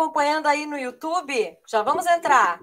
[0.00, 1.58] acompanhando aí no YouTube?
[1.68, 2.58] Já vamos entrar.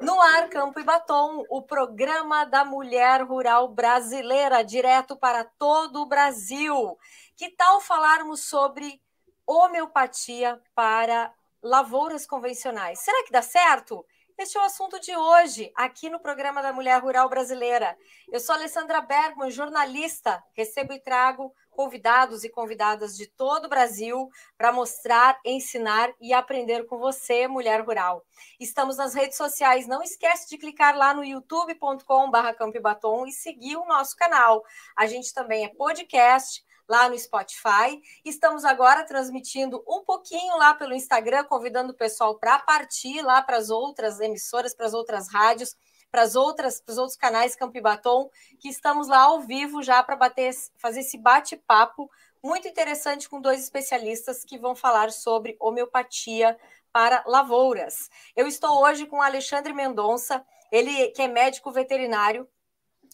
[0.00, 6.06] No ar, Campo e Batom, o programa da mulher rural brasileira, direto para todo o
[6.06, 6.98] Brasil.
[7.36, 9.02] Que tal falarmos sobre
[9.46, 11.30] homeopatia para
[11.62, 13.00] lavouras convencionais?
[13.00, 14.06] Será que dá certo?
[14.38, 17.98] Este é o assunto de hoje, aqui no programa da Mulher Rural Brasileira.
[18.32, 20.42] Eu sou Alessandra Bergman, jornalista.
[20.54, 26.86] Recebo e trago convidados e convidadas de todo o Brasil para mostrar, ensinar e aprender
[26.86, 28.24] com você, mulher rural.
[28.58, 29.86] Estamos nas redes sociais.
[29.86, 34.64] Não esquece de clicar lá no youtube.com/campebatom e seguir o nosso canal.
[34.96, 38.00] A gente também é podcast lá no Spotify.
[38.24, 43.58] Estamos agora transmitindo um pouquinho lá pelo Instagram, convidando o pessoal para partir lá para
[43.58, 45.76] as outras emissoras, para as outras rádios,
[46.16, 49.82] para as outras, para os outros canais Campo e Batom, que estamos lá ao vivo
[49.82, 52.10] já para bater, fazer esse bate-papo
[52.42, 56.58] muito interessante com dois especialistas que vão falar sobre homeopatia
[56.90, 58.08] para lavouras.
[58.34, 60.42] Eu estou hoje com Alexandre Mendonça,
[60.72, 62.48] ele que é médico veterinário,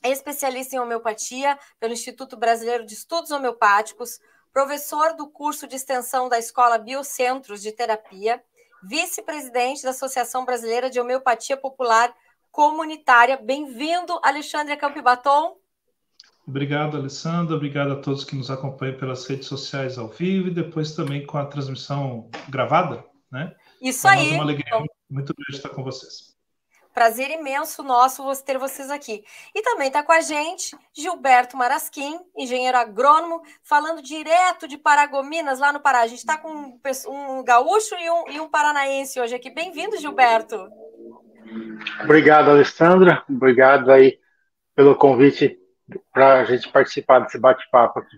[0.00, 4.20] é especialista em homeopatia pelo Instituto Brasileiro de Estudos Homeopáticos,
[4.52, 8.40] professor do curso de extensão da Escola Biocentros de Terapia,
[8.80, 12.14] vice-presidente da Associação Brasileira de Homeopatia Popular
[12.52, 13.38] Comunitária.
[13.38, 15.56] Bem-vindo, Alexandre Campibaton.
[16.46, 17.56] Obrigado, Alessandra.
[17.56, 21.38] Obrigado a todos que nos acompanham pelas redes sociais ao vivo e depois também com
[21.38, 23.54] a transmissão gravada, né?
[23.80, 24.32] Isso Para aí.
[24.32, 24.84] É uma alegria então...
[25.08, 26.32] muito grande estar com vocês.
[26.92, 29.24] Prazer imenso nosso ter vocês aqui.
[29.54, 35.72] E também está com a gente Gilberto Marasquim, engenheiro agrônomo, falando direto de Paragominas, lá
[35.72, 36.00] no Pará.
[36.00, 39.48] A gente está com um, um gaúcho e um, e um, paranaense hoje aqui.
[39.48, 40.68] Bem-vindo, Gilberto.
[42.02, 43.24] Obrigado, Alessandra.
[43.28, 44.18] Obrigado aí
[44.74, 45.58] pelo convite
[46.12, 48.16] para a gente participar desse bate-papo aqui.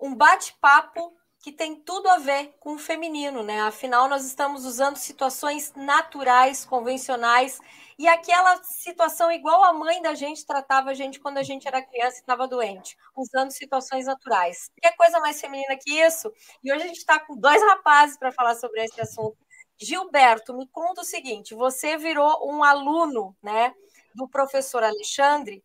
[0.00, 3.60] Um bate-papo que tem tudo a ver com o feminino, né?
[3.62, 7.60] Afinal, nós estamos usando situações naturais, convencionais,
[7.98, 11.82] e aquela situação igual a mãe da gente tratava a gente quando a gente era
[11.82, 14.70] criança e estava doente, usando situações naturais.
[14.80, 16.32] Que coisa mais feminina que isso?
[16.62, 19.36] E hoje a gente está com dois rapazes para falar sobre esse assunto.
[19.80, 23.72] Gilberto, me conta o seguinte: você virou um aluno, né,
[24.14, 25.62] do professor Alexandre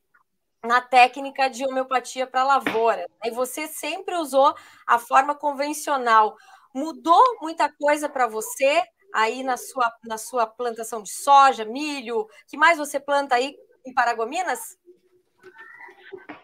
[0.63, 3.05] na técnica de homeopatia para lavoura.
[3.25, 4.55] E você sempre usou
[4.87, 6.37] a forma convencional.
[6.73, 8.81] Mudou muita coisa para você
[9.13, 12.27] aí na sua, na sua plantação de soja, milho?
[12.47, 14.77] que mais você planta aí em Paragominas?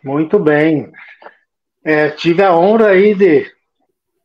[0.04, 0.92] Muito bem.
[1.84, 3.50] É, tive a honra aí de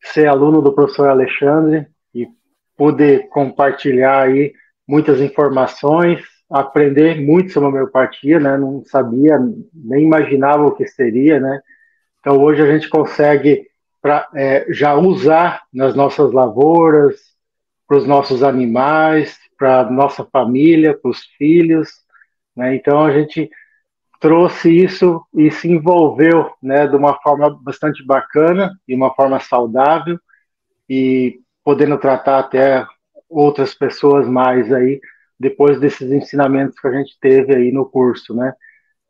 [0.03, 1.94] ser aluno do professor Alexandre
[2.77, 4.53] poder compartilhar aí
[4.87, 8.57] muitas informações aprender muito sobre a homeopatia, né?
[8.57, 9.39] Não sabia,
[9.73, 11.61] nem imaginava o que seria, né?
[12.21, 13.67] Então hoje a gente consegue
[14.01, 17.21] pra, é, já usar nas nossas lavouras,
[17.87, 21.91] para os nossos animais, para nossa família, para os filhos,
[22.57, 22.75] né?
[22.77, 23.51] Então a gente
[24.21, 26.87] trouxe isso e se envolveu, né?
[26.87, 30.19] De uma forma bastante bacana e uma forma saudável
[30.89, 32.87] e podendo tratar até
[33.29, 35.01] outras pessoas mais aí
[35.41, 38.53] depois desses ensinamentos que a gente teve aí no curso, né?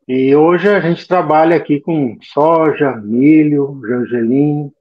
[0.07, 4.71] E hoje a gente trabalha aqui com soja, milho, gergelim,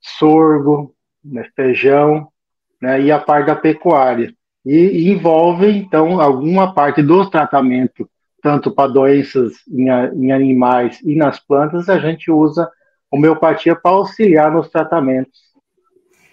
[0.00, 2.28] sorgo, né, feijão,
[2.80, 4.34] né, e a parte da pecuária.
[4.64, 8.08] E, e, envolve, então, alguma parte do tratamento,
[8.42, 12.70] tanto para doenças em, em animais e nas plantas, a gente usa
[13.10, 15.49] homeopatia para auxiliar nos tratamentos.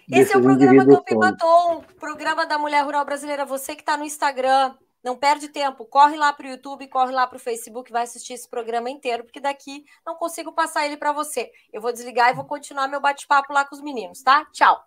[0.10, 3.46] Esse é o programa Campo Batom, programa da Mulher Rural Brasileira.
[3.46, 4.74] Você que está no Instagram,
[5.04, 8.34] não perde tempo, corre lá para o YouTube, corre lá para o Facebook, vai assistir
[8.34, 11.52] esse programa inteiro, porque daqui não consigo passar ele para você.
[11.74, 14.46] Eu vou desligar e vou continuar meu bate-papo lá com os meninos, tá?
[14.52, 14.82] Tchau.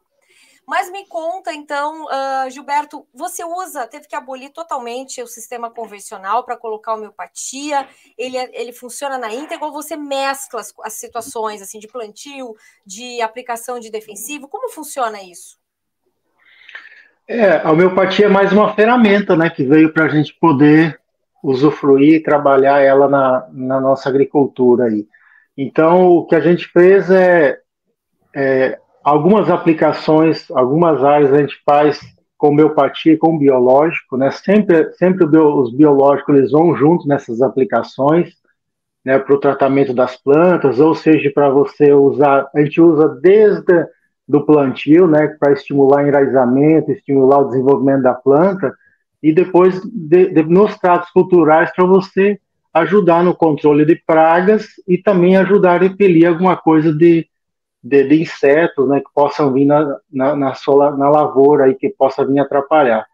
[0.67, 6.45] Mas me conta, então, uh, Gilberto, você usa, teve que abolir totalmente o sistema convencional
[6.45, 7.89] para colocar homeopatia?
[8.17, 12.55] Ele, é, ele funciona na íntegra ou você mescla as, as situações, assim, de plantio,
[12.87, 14.47] de aplicação de defensivo?
[14.47, 15.59] Como funciona isso?
[17.27, 21.01] É, a homeopatia é mais uma ferramenta, né, que veio para a gente poder
[21.43, 25.07] usufruir e trabalhar ela na, na nossa agricultura aí.
[25.57, 27.61] Então, o que a gente fez é,
[28.35, 32.01] é algumas aplicações, algumas áreas a gente faz
[32.37, 34.31] com homeopatia e com biológico, né?
[34.31, 38.33] Sempre, sempre os biológicos eles vão juntos nessas aplicações,
[39.05, 39.19] né?
[39.19, 43.87] Para o tratamento das plantas, ou seja, para você usar, a gente usa desde
[44.27, 45.29] do plantio, né?
[45.39, 48.75] Para estimular enraizamento, estimular o desenvolvimento da planta,
[49.23, 52.39] e depois de, de, nos tratos culturais para você
[52.73, 57.27] ajudar no controle de pragas e também ajudar a repelir alguma coisa de
[57.83, 61.89] de, de insetos, né, que possam vir na, na, na, sua, na lavoura e que
[61.89, 63.07] possa vir atrapalhar.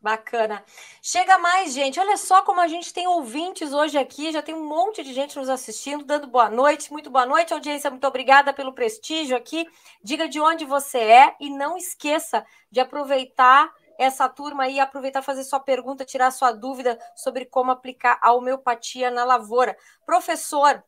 [0.00, 0.62] Bacana.
[1.02, 1.98] Chega mais, gente.
[1.98, 4.30] Olha só como a gente tem ouvintes hoje aqui.
[4.30, 6.92] Já tem um monte de gente nos assistindo, dando boa noite.
[6.92, 7.90] Muito boa noite, audiência.
[7.90, 9.66] Muito obrigada pelo prestígio aqui.
[10.04, 15.42] Diga de onde você é e não esqueça de aproveitar essa turma aí, aproveitar fazer
[15.42, 19.76] sua pergunta, tirar sua dúvida sobre como aplicar a homeopatia na lavoura.
[20.04, 20.84] Professor,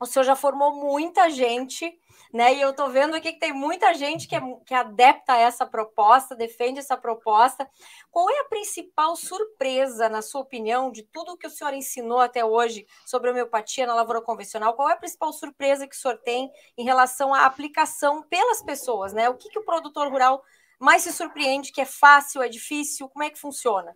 [0.00, 1.98] o senhor já formou muita gente,
[2.32, 2.54] né?
[2.54, 5.66] E eu estou vendo aqui que tem muita gente que é, que adepta a essa
[5.66, 7.68] proposta, defende essa proposta.
[8.10, 12.44] Qual é a principal surpresa, na sua opinião, de tudo que o senhor ensinou até
[12.44, 14.74] hoje sobre homeopatia na lavoura convencional?
[14.74, 19.12] Qual é a principal surpresa que o senhor tem em relação à aplicação pelas pessoas,
[19.12, 19.28] né?
[19.28, 20.42] O que, que o produtor rural
[20.78, 21.72] mais se surpreende?
[21.72, 23.08] Que é fácil, é difícil?
[23.08, 23.94] Como é que funciona?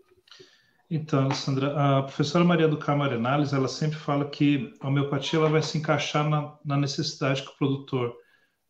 [0.94, 5.48] Então, Alessandra, a professora Maria do Carmo Arenales, ela sempre fala que a homeopatia ela
[5.48, 8.14] vai se encaixar na, na necessidade que o produtor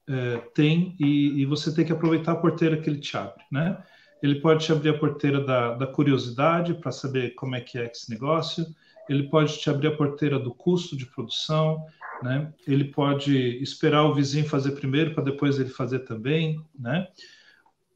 [0.09, 3.77] é, tem e, e, você tem que aproveitar a porteira que ele te abre, né?
[4.23, 7.91] Ele pode te abrir a porteira da, da curiosidade para saber como é que é
[7.91, 8.65] esse negócio,
[9.09, 11.85] ele pode te abrir a porteira do custo de produção,
[12.23, 12.53] né?
[12.69, 17.09] Ele pode esperar o vizinho fazer primeiro para depois ele fazer também, né?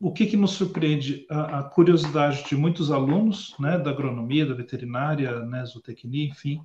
[0.00, 1.26] O que, que nos surpreende?
[1.30, 6.60] A, a, curiosidade de muitos alunos né, da agronomia, da veterinária, né, zootecnia, enfim,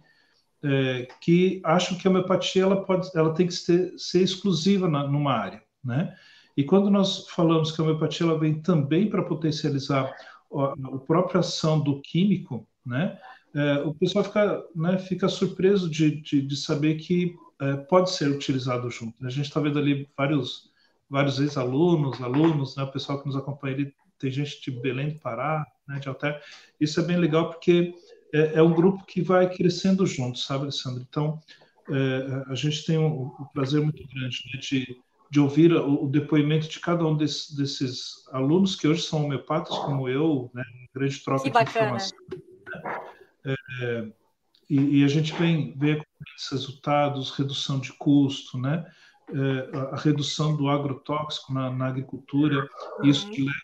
[0.63, 5.07] é, que acham que a homeopatia ela pode, ela tem que ser, ser exclusiva na,
[5.07, 6.15] numa área, né?
[6.55, 10.13] E quando nós falamos que a homeopatia ela vem também para potencializar
[10.53, 13.17] a, própria ação do químico, né?
[13.53, 18.29] É, o pessoal fica, né, fica surpreso de, de, de saber que é, pode ser
[18.29, 19.25] utilizado junto.
[19.25, 20.70] A gente está vendo ali vários
[21.11, 25.19] vários ex-alunos, alunos, né, o pessoal que nos acompanha ali, tem gente de Belém do
[25.19, 26.41] Pará, né, de Alter.
[26.79, 27.93] Isso é bem legal porque
[28.33, 31.05] é, é um grupo que vai crescendo junto, sabe, Alessandro?
[31.07, 31.41] Então,
[31.89, 36.07] é, a gente tem um, um prazer muito grande né, de, de ouvir o, o,
[36.07, 40.63] depoimento de cada um desses, desses, alunos que hoje são homeopatas, como eu, né,
[40.95, 42.17] grande troca de informação.
[42.29, 43.55] Né?
[43.81, 44.07] É,
[44.69, 46.01] e, e, a gente vem ver
[46.37, 48.85] esses resultados, redução de custo, né?
[49.33, 52.69] É, a redução do agrotóxico na, na agricultura,
[53.03, 53.57] isso que leva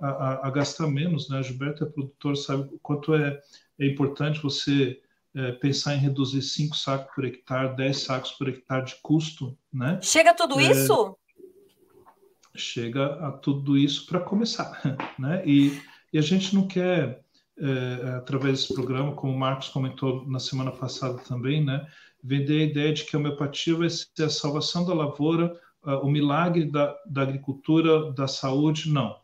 [0.00, 1.38] a, a, a, gastar menos, né?
[1.38, 3.40] A Gilberto é produtor, sabe o quanto é,
[3.78, 5.00] é importante você
[5.34, 9.98] é, pensar em reduzir 5 sacos por hectare, 10 sacos por hectare de custo, né?
[10.02, 11.16] Chega tudo é, isso?
[12.54, 14.80] Chega a tudo isso para começar,
[15.18, 15.42] né?
[15.46, 15.80] E,
[16.12, 17.24] e, a gente não quer,
[17.58, 21.86] é, através desse programa, como o Marcos comentou na semana passada também, né?
[22.22, 26.10] vender a ideia de que a homeopatia vai ser a salvação da lavoura, uh, o
[26.10, 29.16] milagre da, da agricultura, da saúde, não.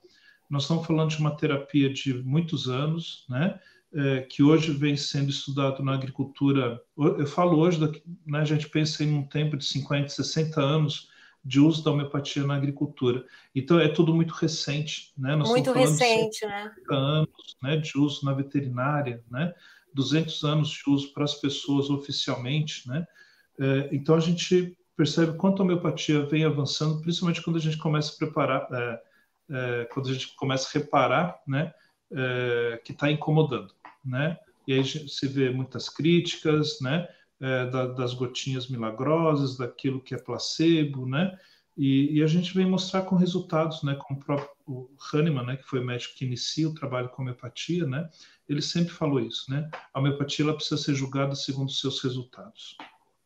[0.51, 3.59] Nós estamos falando de uma terapia de muitos anos, né?
[3.91, 6.79] É, que hoje vem sendo estudado na agricultura.
[6.95, 7.81] Eu falo hoje,
[8.27, 11.09] né, a gente pensa em um tempo de 50, 60 anos
[11.49, 13.25] de uso da homeopatia na agricultura.
[13.55, 15.35] Então é tudo muito recente, né?
[15.35, 16.71] Nós muito recente, né?
[16.91, 19.55] Anos, né, de uso na veterinária, né?
[19.95, 23.07] 200 anos de uso para as pessoas oficialmente, né?
[23.59, 28.13] É, então a gente percebe quanto a homeopatia vem avançando, principalmente quando a gente começa
[28.13, 29.01] a preparar, é,
[29.51, 31.73] é, quando a gente começa a reparar, né,
[32.13, 33.73] é, que está incomodando,
[34.05, 34.37] né?
[34.67, 37.09] E aí se vê muitas críticas, né,
[37.41, 41.39] é, da, das gotinhas milagrosas, daquilo que é placebo, né?
[41.77, 43.95] E, e, a gente vem mostrar com resultados, né?
[43.95, 47.87] Como o próprio Hahnemann, né, que foi o médico que inicia o trabalho com homeopatia,
[47.87, 48.09] né?
[48.49, 49.69] ele sempre falou isso, né?
[49.93, 52.77] A homeopatia ela precisa ser julgada segundo os seus resultados.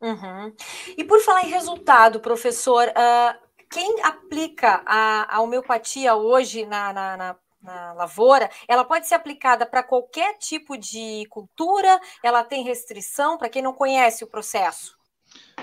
[0.01, 0.53] Uhum.
[0.97, 3.39] E por falar em resultado, professor, uh,
[3.71, 9.65] quem aplica a, a, homeopatia hoje na, na, na, na lavoura, ela pode ser aplicada
[9.65, 12.01] para qualquer tipo de cultura?
[12.23, 14.97] Ela tem restrição para quem não conhece o processo?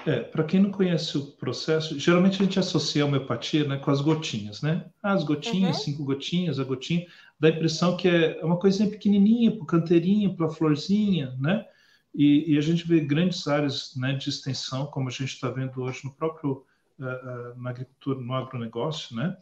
[0.05, 3.91] É, para quem não conhece o processo, geralmente a gente associa a homeopatia né, com
[3.91, 4.85] as gotinhas, né?
[5.03, 5.83] As gotinhas, uhum.
[5.83, 7.05] cinco gotinhas, a gotinha
[7.39, 11.65] dá a impressão que é uma coisinha pequenininha, para canteirinha, para florzinha, né?
[12.13, 15.79] E, e, a gente vê grandes áreas né, de extensão, como a gente está vendo
[15.81, 16.65] hoje no próprio
[16.99, 19.37] uh, uh, na agricultura, no agronegócio, né?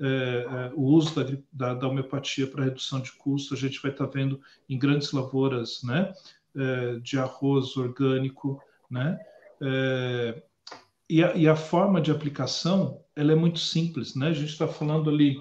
[0.00, 4.06] Uh, o uso da, da, da homeopatia para redução de custo, a gente vai estar
[4.06, 6.12] tá vendo em grandes lavouras, né?
[7.02, 9.18] de arroz orgânico, né?
[11.10, 14.28] E a, e, a, forma de aplicação ela é muito simples, né?
[14.28, 15.36] A gente está falando ali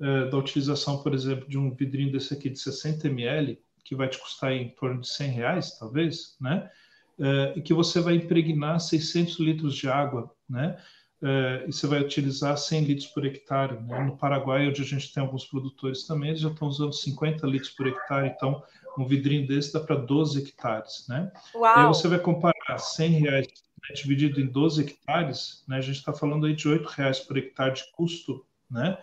[0.00, 4.08] é, da utilização, por exemplo, de um vidrinho desse aqui de 60 ml, que vai
[4.08, 6.70] te custar em torno de 100 reais, talvez, né?
[7.18, 10.76] É, e que você vai impregnar 600 litros de água, né?
[11.22, 13.80] É, e você vai utilizar 100 litros por hectare.
[13.82, 14.04] Né?
[14.04, 17.70] No Paraguai, onde a gente tem alguns produtores também, eles já estão usando 50 litros
[17.70, 18.62] por hectare, então
[18.96, 21.06] um vidrinho desse dá para 12 hectares.
[21.08, 21.30] Né?
[21.54, 21.76] Uau.
[21.76, 25.96] E aí você vai comparar 100 reais né, dividido em 12 hectares, né, a gente
[25.96, 28.44] está falando aí de 8 reais por hectare de custo.
[28.70, 28.98] Né?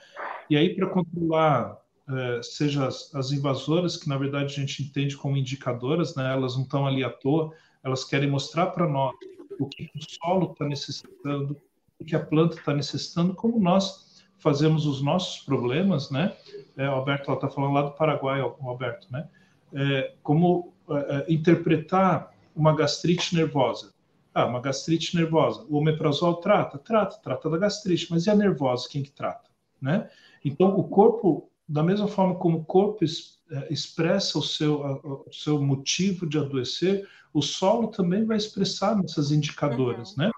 [0.50, 5.18] E aí, para controlar é, seja as, as, invasoras, que na verdade a gente entende
[5.18, 7.52] como indicadoras, né, elas não estão ali à toa,
[7.84, 9.16] elas querem mostrar para nós
[9.60, 11.60] o que o solo está necessitando,
[12.04, 16.36] que a planta está necessitando, como nós fazemos os nossos problemas, né?
[16.78, 19.28] É, o Alberto está falando lá do Paraguai, o Alberto, né?
[19.74, 23.94] É, como é, é, interpretar uma gastrite nervosa.
[24.34, 25.66] Ah, uma gastrite nervosa.
[25.70, 26.78] O omeprazol trata?
[26.78, 29.50] Trata, trata da gastrite, mas e a nervosa, quem que trata?
[29.82, 30.10] Né?
[30.44, 34.82] Então, o corpo, da mesma forma como o corpo é, expressa o seu,
[35.28, 40.26] o seu motivo de adoecer, o solo também vai expressar nessas indicadoras, uhum.
[40.26, 40.32] né?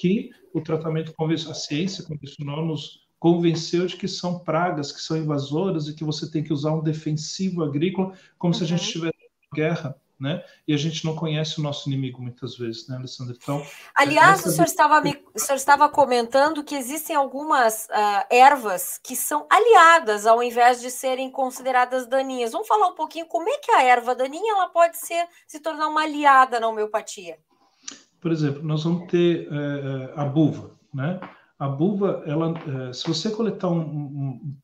[0.00, 5.14] Que o tratamento convencional, a ciência convencional nos convenceu de que são pragas, que são
[5.18, 8.58] invasoras e que você tem que usar um defensivo agrícola como uhum.
[8.58, 9.94] se a gente estivesse em guerra.
[10.18, 10.44] Né?
[10.68, 13.34] E a gente não conhece o nosso inimigo muitas vezes, né, Alessandra?
[13.42, 13.64] Então,
[13.94, 19.16] aliás, o senhor estava me, o senhor estava comentando que existem algumas uh, ervas que
[19.16, 22.52] são aliadas ao invés de serem consideradas daninhas.
[22.52, 25.88] Vamos falar um pouquinho como é que a erva daninha ela pode ser se tornar
[25.88, 27.38] uma aliada na homeopatia?
[28.20, 31.20] Por exemplo, nós vamos ter é, a buva, né?
[31.58, 32.54] A buva, ela,
[32.88, 34.56] é, se você coletar um, um,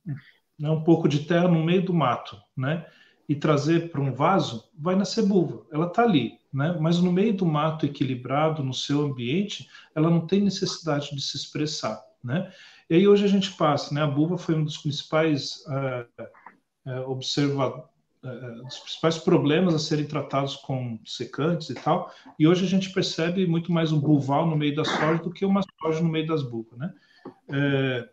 [0.58, 2.86] né, um, pouco de terra no meio do mato, né?
[3.28, 5.66] E trazer para um vaso, vai nascer buva.
[5.72, 6.76] Ela está ali, né?
[6.80, 11.36] Mas no meio do mato equilibrado, no seu ambiente, ela não tem necessidade de se
[11.36, 12.52] expressar, né?
[12.88, 14.02] E aí hoje a gente passa, né?
[14.02, 15.64] A buva foi um dos principais
[16.86, 17.95] é, observadores uh,
[18.62, 22.10] dos principais problemas a serem tratados com secantes e tal.
[22.38, 25.44] E hoje a gente percebe muito mais um bulval no meio da soja do que
[25.44, 26.92] uma soja no meio das bulvas, né?
[27.48, 28.08] É,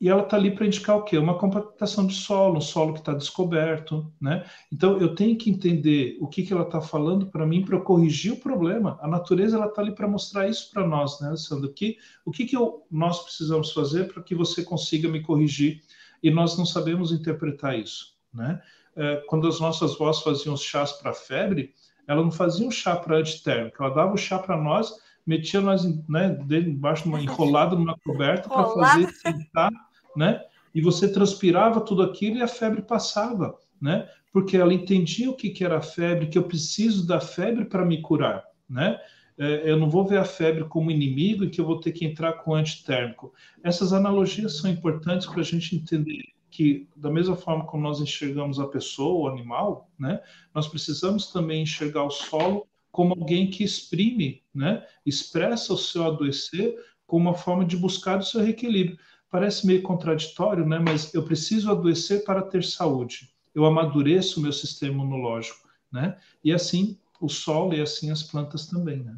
[0.00, 1.16] e ela está ali para indicar o quê?
[1.16, 4.44] Uma compactação de solo, um solo que está descoberto, né?
[4.70, 8.32] Então eu tenho que entender o que, que ela está falando para mim para corrigir
[8.32, 8.98] o problema.
[9.00, 11.70] A natureza ela está ali para mostrar isso para nós, né, Sandra?
[11.72, 15.82] Que, o que, que eu, nós precisamos fazer para que você consiga me corrigir?
[16.22, 18.60] E nós não sabemos interpretar isso, né?
[18.96, 21.72] É, quando as nossas vós faziam os chás para febre,
[22.06, 24.92] ela não fazia um chá para antitérmico, ela dava o chá para nós,
[25.26, 29.70] metia nós né, dele embaixo, numa, enrolado numa coberta para fazer sentar,
[30.16, 30.40] né?
[30.74, 34.08] E você transpirava tudo aquilo e a febre passava, né?
[34.32, 37.84] Porque ela entendia o que, que era a febre, que eu preciso da febre para
[37.84, 38.98] me curar, né?
[39.38, 42.04] É, eu não vou ver a febre como inimigo e que eu vou ter que
[42.04, 43.32] entrar com antitérmico.
[43.62, 48.60] Essas analogias são importantes para a gente entender que, da mesma forma como nós enxergamos
[48.60, 50.22] a pessoa, o animal, né,
[50.54, 56.72] nós precisamos também enxergar o solo como alguém que exprime, né, expressa o seu adoecer
[57.08, 58.96] como uma forma de buscar o seu reequilíbrio.
[59.28, 63.34] Parece meio contraditório, né, mas eu preciso adoecer para ter saúde.
[63.52, 66.16] Eu amadureço o meu sistema imunológico, né?
[66.42, 69.16] E assim o solo e assim as plantas também, né?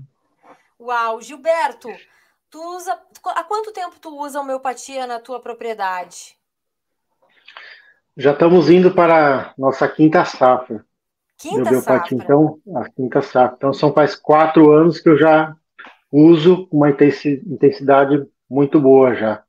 [0.81, 1.89] Uau, Gilberto,
[2.51, 6.37] tu usa há quanto tempo tu usa homeopatia na tua propriedade?
[8.17, 10.85] Já estamos indo para a nossa quinta safra.
[11.39, 12.15] Quinta safra?
[12.15, 13.57] Então, a quinta safra.
[13.57, 15.55] Então, são faz quatro anos que eu já
[16.11, 19.43] uso uma intensidade muito boa já.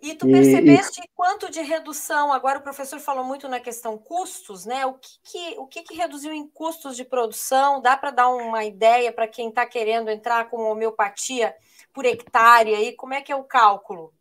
[0.00, 2.32] E tu percebeste e, quanto de redução?
[2.32, 4.84] Agora o professor falou muito na questão custos, né?
[4.84, 7.80] O que, que o que, que reduziu em custos de produção?
[7.80, 11.54] Dá para dar uma ideia para quem está querendo entrar com homeopatia
[11.92, 12.96] por hectare aí?
[12.96, 14.12] Como é que é o cálculo?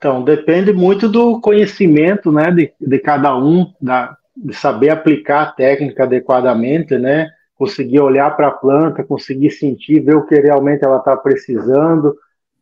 [0.00, 5.52] Então, depende muito do conhecimento né, de, de cada um, da, de saber aplicar a
[5.52, 7.30] técnica adequadamente, né?
[7.54, 12.16] Conseguir olhar para a planta, conseguir sentir, ver o que realmente ela está precisando,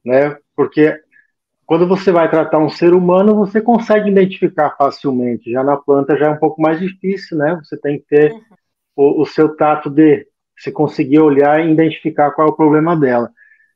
[0.04, 0.36] né?
[0.56, 1.00] Porque
[1.64, 5.52] quando você vai tratar um ser humano, você consegue identificar facilmente.
[5.52, 7.60] Já na planta já é um pouco mais difícil, né?
[7.62, 8.40] Você tem que ter uhum.
[8.96, 10.26] o, o, seu tato de
[10.56, 13.30] se conseguir olhar e identificar qual é o problema dela.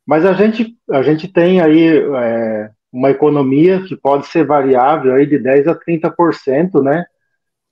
[0.05, 5.27] Mas a gente, a gente tem aí é, uma economia que pode ser variável aí
[5.27, 7.07] de 10 a 30%, né?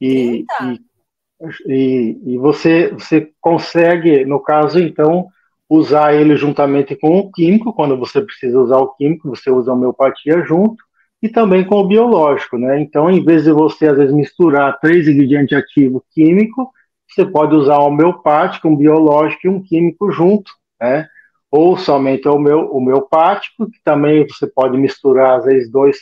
[0.00, 0.80] E, e,
[1.66, 5.28] e, e, você, você consegue, no caso, então,
[5.68, 9.74] usar ele juntamente com o químico, quando você precisa usar o químico, você usa a
[9.74, 10.82] homeopatia junto,
[11.22, 12.80] e também com o biológico, né?
[12.80, 16.66] Então, em vez de você, às vezes, misturar três ingredientes ativos químicos,
[17.06, 20.50] você pode usar um homeopático, um biológico e um químico junto,
[20.80, 21.06] né?
[21.50, 25.98] Ou somente o meu homeopático, que também você pode misturar, às vezes, dois,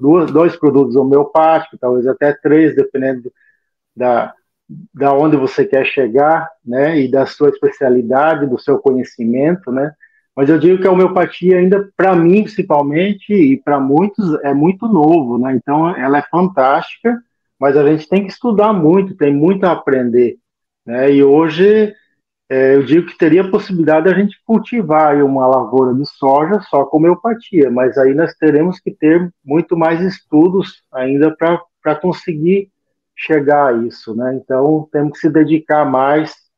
[0.00, 3.30] dois, dois produtos homeopáticos, talvez até três, dependendo
[3.94, 4.32] da,
[4.94, 9.92] da onde você quer chegar, né, e da sua especialidade, do seu conhecimento, né,
[10.34, 14.86] Mas eu digo que a homeopatia ainda, para mim principalmente, e para muitos, é muito
[14.86, 15.52] novo, né?
[15.52, 17.20] Então, ela é fantástica,
[17.58, 20.36] mas a gente tem que estudar muito, tem muito a aprender.
[20.86, 21.12] Né?
[21.12, 21.92] E hoje,
[22.50, 26.60] é, eu digo que teria a possibilidade de a gente cultivar uma lavoura de soja
[26.62, 32.70] só com homeopatia, mas aí nós teremos que ter muito mais estudos ainda para conseguir
[33.14, 34.34] chegar a isso, né?
[34.34, 36.48] Então, temos que se dedicar mais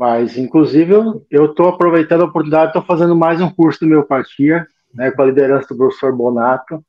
[0.00, 0.94] mas, inclusive,
[1.30, 5.26] eu estou aproveitando a oportunidade, estou fazendo mais um curso de homeopatia, né, com a
[5.26, 6.82] liderança do professor Bonato,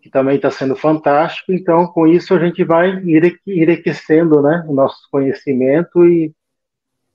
[0.00, 1.52] que também está sendo fantástico.
[1.52, 3.02] Então, com isso, a gente vai
[3.46, 6.32] enriquecendo né, o nosso conhecimento e,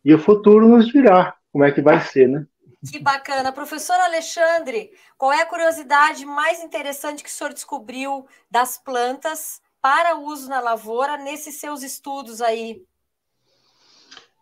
[0.03, 2.45] e o futuro nos dirá como é que vai ser, né?
[2.91, 3.51] Que bacana.
[3.51, 10.17] Professor Alexandre, qual é a curiosidade mais interessante que o senhor descobriu das plantas para
[10.17, 12.83] uso na lavoura nesses seus estudos aí?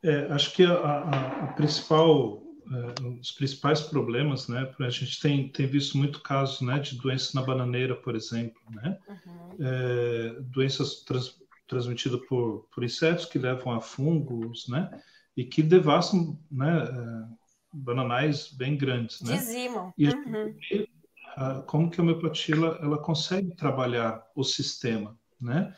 [0.04, 2.42] É, acho que a, a, a principal,
[2.72, 7.34] é, os principais problemas, né, a gente tem, tem visto muito casos, né, de doenças
[7.34, 9.58] na bananeira, por exemplo, né, uhum.
[9.60, 14.90] é, doenças trans, transmitidas por, por insetos que levam a fungos, né,
[15.36, 17.42] e que devastam, né, é,
[17.74, 19.38] bananais bem grandes, né.
[19.38, 19.94] Dizimam.
[19.98, 21.62] E uhum.
[21.66, 25.74] como que a homeopatia ela, ela consegue trabalhar o sistema, né?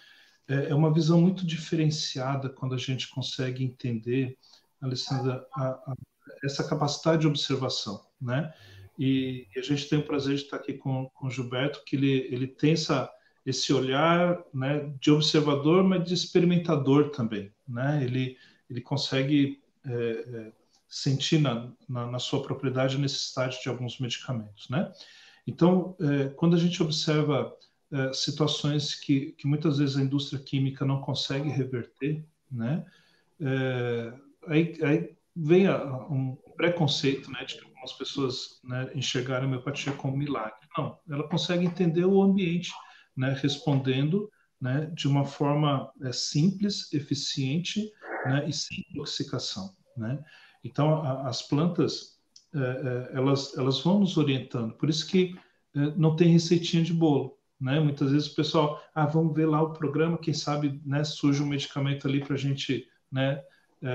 [0.48, 4.38] É, é uma visão muito diferenciada quando a gente consegue entender,
[4.82, 5.96] Alessandra, a, a,
[6.44, 8.54] essa capacidade de observação, né?
[8.98, 11.96] E, e, a gente tem o prazer de estar aqui com, com o Gilberto, que
[11.96, 13.10] ele, ele tem essa,
[13.46, 18.04] esse olhar né, de observador, mas de experimentador também, né?
[18.04, 18.38] Ele,
[18.74, 20.52] ele consegue é, é,
[20.90, 24.92] sentir na, na, na, sua propriedade a necessidade de alguns medicamentos, né?
[25.46, 27.56] Então, é, quando a gente observa
[27.92, 32.84] é, situações que, que muitas vezes a indústria química não consegue reverter, né?
[33.40, 34.14] É,
[34.48, 39.92] aí, aí, vem a, um preconceito, né, de que algumas pessoas né, enxergaram a homeopatia
[39.94, 40.68] como milagre.
[40.78, 42.72] Não, ela consegue entender o ambiente,
[43.18, 44.30] né, respondendo
[44.62, 47.92] né, de uma forma é, simples, eficiente
[48.26, 49.76] né, e sem intoxicação.
[49.98, 50.24] Né?
[50.64, 52.18] Então, a, as plantas,
[52.54, 54.74] é, é, elas, elas vão nos orientando.
[54.74, 55.36] Por isso que
[55.76, 57.38] é, não tem receitinha de bolo.
[57.60, 57.80] Né?
[57.80, 61.48] Muitas vezes o pessoal, ah, vamos ver lá o programa, quem sabe né, surge um
[61.48, 63.44] medicamento ali para a gente né,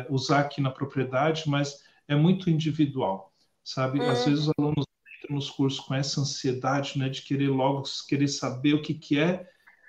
[0.09, 3.33] usar aqui na propriedade, mas é muito individual,
[3.65, 4.01] sabe?
[4.01, 4.85] Às vezes os alunos
[5.19, 9.19] entram nos cursos com essa ansiedade né, de querer logo querer saber o que, que
[9.19, 9.47] é,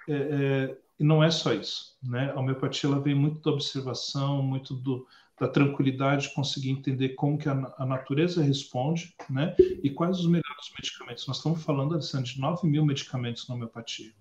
[0.07, 2.31] é, é e não é só isso, né?
[2.35, 5.07] A homeopatia ela vem muito da observação, muito do,
[5.39, 9.55] da tranquilidade de conseguir entender como que a, a, natureza responde, né?
[9.81, 11.25] E quais os melhores medicamentos.
[11.25, 14.11] Nós estamos falando, Alessandro, de 9 mil medicamentos na homeopatia.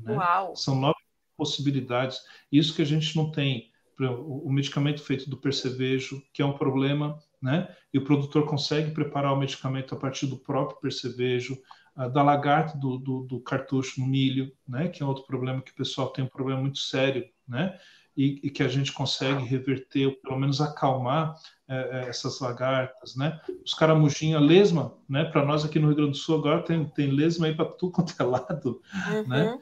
[0.00, 0.16] Né?
[0.16, 0.56] Uau!
[0.56, 0.96] São nove
[1.36, 2.20] possibilidades.
[2.50, 3.70] Isso que a gente não tem.
[4.00, 7.68] O, o medicamento feito do percevejo, que é um problema, né?
[7.92, 11.58] E o produtor consegue preparar o medicamento a partir do próprio percevejo,
[11.94, 14.88] da lagarta do, do, do cartucho no milho, né?
[14.88, 17.78] Que é outro problema que o pessoal tem um problema muito sério, né?
[18.16, 21.34] e, e, que a gente consegue reverter, ou pelo menos acalmar
[21.66, 23.40] é, é essas lagartas, né?
[23.64, 25.24] Os caramujinhos, a lesma, né?
[25.24, 27.92] Para nós aqui no Rio Grande do Sul agora tem, tem lesma aí para tudo
[27.92, 29.28] quanto é lado, uhum.
[29.28, 29.58] né?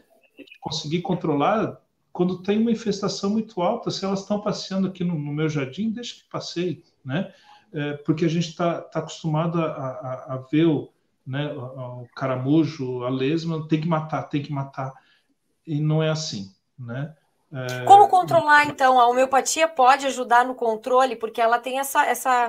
[0.61, 1.81] Conseguir controlar
[2.12, 5.90] quando tem uma infestação muito alta, se elas estão passeando aqui no, no meu jardim,
[5.90, 7.33] deixa que passeie, né?
[7.73, 10.93] É, porque a gente está tá acostumado a, a, a, ver o,
[11.31, 14.93] né, o, caramujo, a lesma, tem que matar, tem que matar.
[15.64, 17.14] E não é assim, né?
[17.53, 17.85] É...
[17.85, 18.99] Como controlar, então?
[18.99, 22.49] A homeopatia pode ajudar no controle, porque ela tem essa, essa,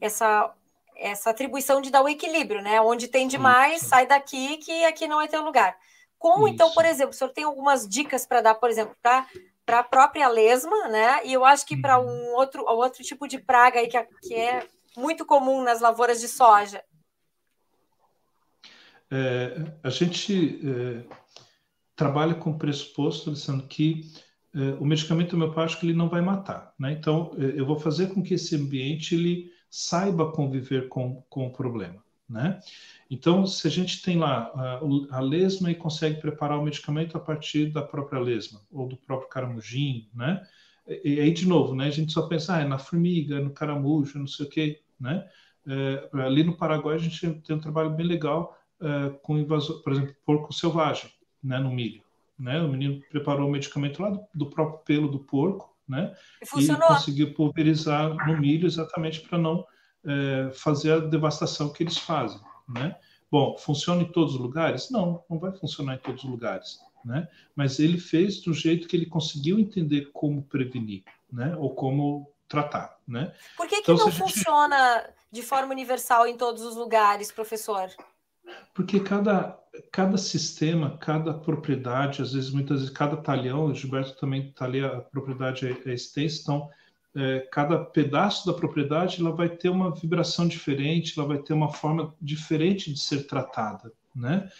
[0.00, 0.50] essa,
[0.96, 2.80] essa atribuição de dar o equilíbrio, né?
[2.80, 3.90] Onde tem demais, Isso.
[3.90, 5.76] sai daqui, que aqui não é teu lugar.
[6.18, 6.54] Como, Isso.
[6.54, 9.26] então, por exemplo, o senhor tem algumas dicas para dar, por exemplo, para
[9.78, 11.20] a própria lesma, né?
[11.26, 12.06] E eu acho que para uhum.
[12.06, 14.66] um outro, outro tipo de praga aí que é, que é
[14.96, 16.82] muito comum nas lavouras de soja.
[19.14, 21.04] É, a gente é,
[21.94, 24.10] trabalha com o pressuposto, Alessandro, que
[24.54, 26.92] eh, o medicamento homeopático ele não vai matar, né?
[26.92, 31.52] Então eh, eu vou fazer com que esse ambiente ele saiba conviver com, com o
[31.52, 32.60] problema, né?
[33.10, 37.20] Então se a gente tem lá a, a lesma e consegue preparar o medicamento a
[37.20, 40.42] partir da própria lesma ou do próprio caramujim, né?
[40.86, 41.86] E, e aí de novo, né?
[41.86, 45.26] A gente só pensa ah, é na formiga, no caramujo, não sei o quê, né?
[45.66, 49.92] É, ali no Paraguai a gente tem um trabalho bem legal é, com invasor, por
[49.92, 51.10] exemplo, porco selvagem,
[51.42, 51.58] né?
[51.58, 52.02] No milho
[52.42, 52.60] né?
[52.60, 56.12] O menino preparou o medicamento lá do, do próprio pelo do porco, né?
[56.56, 59.64] E, e conseguiu pulverizar no milho exatamente para não
[60.04, 62.96] é, fazer a devastação que eles fazem, né?
[63.30, 64.90] Bom, funciona em todos os lugares?
[64.90, 67.28] Não, não vai funcionar em todos os lugares, né?
[67.54, 71.54] Mas ele fez do jeito que ele conseguiu entender como prevenir, né?
[71.56, 73.32] Ou como tratar, né?
[73.56, 75.14] Por que, que então, não funciona gente...
[75.30, 77.88] de forma universal em todos os lugares, professor?
[78.74, 79.58] Porque cada,
[79.90, 85.00] cada sistema, cada propriedade, às vezes, muitas vezes, cada talhão, o Gilberto também ali, a
[85.00, 86.70] propriedade é, é extensa, então,
[87.14, 91.72] é, cada pedaço da propriedade ela vai ter uma vibração diferente, ela vai ter uma
[91.72, 94.50] forma diferente de ser tratada, né?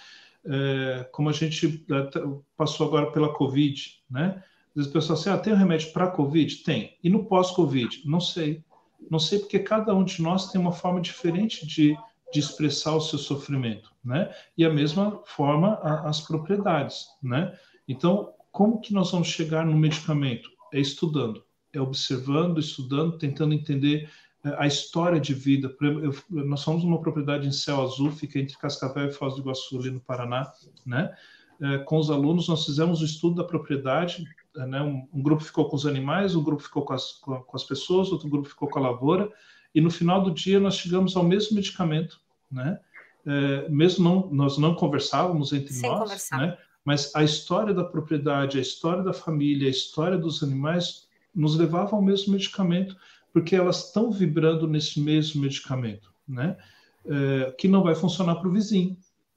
[0.45, 2.11] É, como a gente é,
[2.57, 4.43] passou agora pela Covid, né?
[4.71, 6.57] Às vezes o pessoal assim, ah, tem um remédio para Covid?
[6.57, 6.97] Tem.
[7.03, 8.03] E no pós-Covid?
[8.05, 8.63] Não sei.
[9.11, 11.97] Não sei porque cada um de nós tem uma forma diferente de,
[12.33, 14.35] de expressar o seu sofrimento, né?
[14.57, 17.57] E a mesma forma a, as propriedades, né?
[17.87, 20.51] Então, como que nós vamos chegar no medicamento?
[20.73, 24.11] É estudando, é observando, estudando, tentando entender
[24.45, 25.75] é, a história de vida.
[25.81, 29.79] Eu, nós somos uma propriedade em céu azul, fica entre Cascavel e Foz do Iguaçu,
[29.79, 30.51] ali no Paraná,
[30.87, 31.15] né?
[31.61, 34.81] É, com os alunos, nós fizemos o estudo da propriedade, né?
[34.83, 38.11] Um, um, grupo ficou com os animais, um grupo ficou com as, com as pessoas,
[38.11, 39.31] outro grupo ficou com a lavoura,
[39.75, 42.21] e no final do dia nós chegamos ao mesmo medicamento,
[42.53, 42.79] né?
[43.25, 46.39] É, mesmo não, nós não conversávamos entre Sem nós, conversar.
[46.39, 46.59] né?
[46.85, 51.95] Mas a história da propriedade, a história da família, a história dos animais nos levava
[51.97, 52.97] ao mesmo medicamento,
[53.33, 56.57] porque elas estão vibrando nesse mesmo medicamento, né?
[57.05, 58.97] É, que não vai funcionar para o vizinho,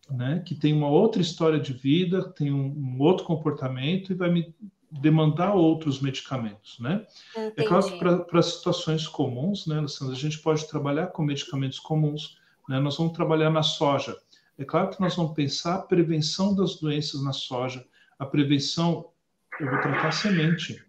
[0.10, 0.42] né?
[0.46, 4.54] Que tem uma outra história de vida, tem um, um outro comportamento e vai me
[4.92, 7.06] demandar outros medicamentos, né?
[7.32, 7.54] Entendi.
[7.58, 12.38] É claro que para situações comuns, né, Alessandra, a gente pode trabalhar com medicamentos comuns,
[12.68, 12.80] né?
[12.80, 14.16] Nós vamos trabalhar na soja.
[14.58, 17.86] É claro que nós vamos pensar a prevenção das doenças na soja,
[18.18, 19.10] a prevenção,
[19.60, 20.82] eu vou tratar a semente,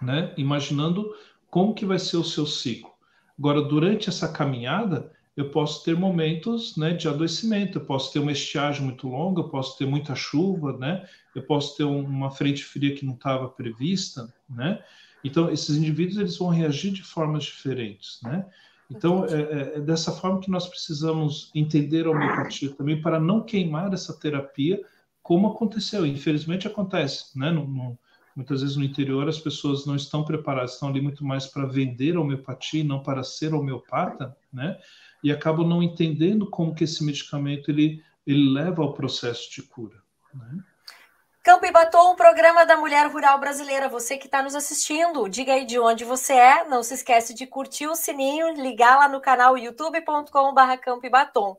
[0.00, 0.32] né?
[0.36, 1.14] Imaginando
[1.50, 2.90] como que vai ser o seu ciclo.
[3.38, 8.32] Agora, durante essa caminhada, eu posso ter momentos né, de adoecimento, eu posso ter uma
[8.32, 11.06] estiagem muito longa, eu posso ter muita chuva, né?
[11.36, 14.82] eu posso ter uma frente fria que não estava prevista, né?
[15.22, 18.46] Então, esses indivíduos eles vão reagir de formas diferentes, né?
[18.90, 23.42] Então, é, é, é dessa forma que nós precisamos entender a homeopatia também para não
[23.42, 24.80] queimar essa terapia,
[25.22, 26.06] como aconteceu.
[26.06, 27.50] Infelizmente acontece, né?
[27.50, 27.98] No, no,
[28.36, 32.16] muitas vezes no interior as pessoas não estão preparadas, estão ali muito mais para vender
[32.16, 34.78] a homeopatia, não para ser homeopata, né?
[35.22, 39.96] e acabam não entendendo como que esse medicamento ele, ele leva ao processo de cura.
[40.34, 40.62] Né?
[41.46, 43.88] Campo e Batom, programa da mulher rural brasileira.
[43.88, 46.64] Você que está nos assistindo, diga aí de onde você é.
[46.64, 51.56] Não se esquece de curtir o sininho, ligar lá no canal youtube.com.br Campo e Batom.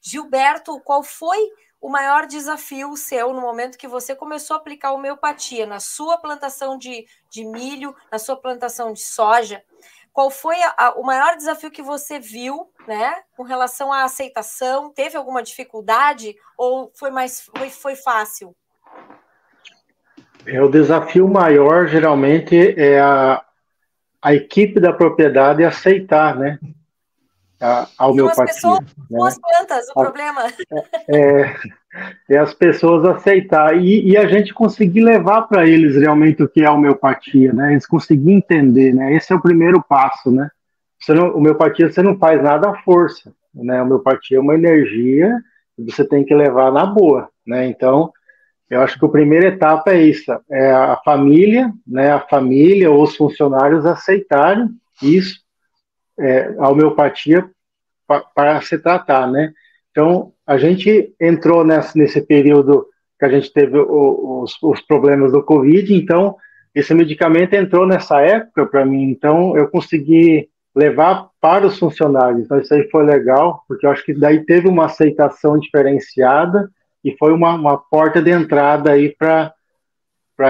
[0.00, 1.36] Gilberto, qual foi
[1.78, 6.78] o maior desafio seu no momento que você começou a aplicar homeopatia na sua plantação
[6.78, 9.62] de, de milho, na sua plantação de soja?
[10.14, 14.90] Qual foi a, a, o maior desafio que você viu, né, com relação à aceitação?
[14.90, 18.56] Teve alguma dificuldade ou foi mais foi, foi fácil?
[20.46, 23.42] É, o desafio maior geralmente é a,
[24.22, 26.58] a equipe da propriedade aceitar, né?
[27.60, 28.52] A, a homeopatia.
[28.52, 29.18] São as pessoas, né?
[29.26, 30.42] as plantas, o a, problema.
[31.08, 31.56] É, é,
[32.30, 36.62] é, as pessoas aceitar e, e a gente conseguir levar para eles realmente o que
[36.62, 37.72] é a homeopatia, né?
[37.72, 39.14] Eles conseguirem entender, né?
[39.14, 40.50] Esse é o primeiro passo, né?
[41.00, 43.82] Você não, homeopatia você não faz nada à força, né?
[43.82, 45.38] Homeopatia é uma energia
[45.74, 47.66] que você tem que levar na boa, né?
[47.66, 48.12] Então,
[48.68, 52.10] eu acho que a primeira etapa é isso, é a família, né?
[52.10, 54.68] A família ou os funcionários aceitarem
[55.00, 55.40] isso,
[56.18, 57.48] é, a homeopatia
[58.34, 59.52] para se tratar, né?
[59.90, 62.86] Então, a gente entrou nesse, nesse período
[63.18, 66.36] que a gente teve os, os problemas do Covid, então
[66.74, 72.42] esse medicamento entrou nessa época para mim, então eu consegui levar para os funcionários.
[72.42, 76.68] Então isso aí foi legal, porque eu acho que daí teve uma aceitação diferenciada
[77.06, 79.54] e foi uma, uma porta de entrada aí para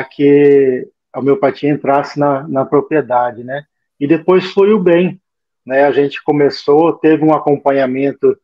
[0.04, 3.64] que a homeopatia entrasse na, na propriedade, né?
[4.00, 5.20] E depois fluiu bem,
[5.66, 5.84] né?
[5.84, 8.34] A gente começou, teve um acompanhamento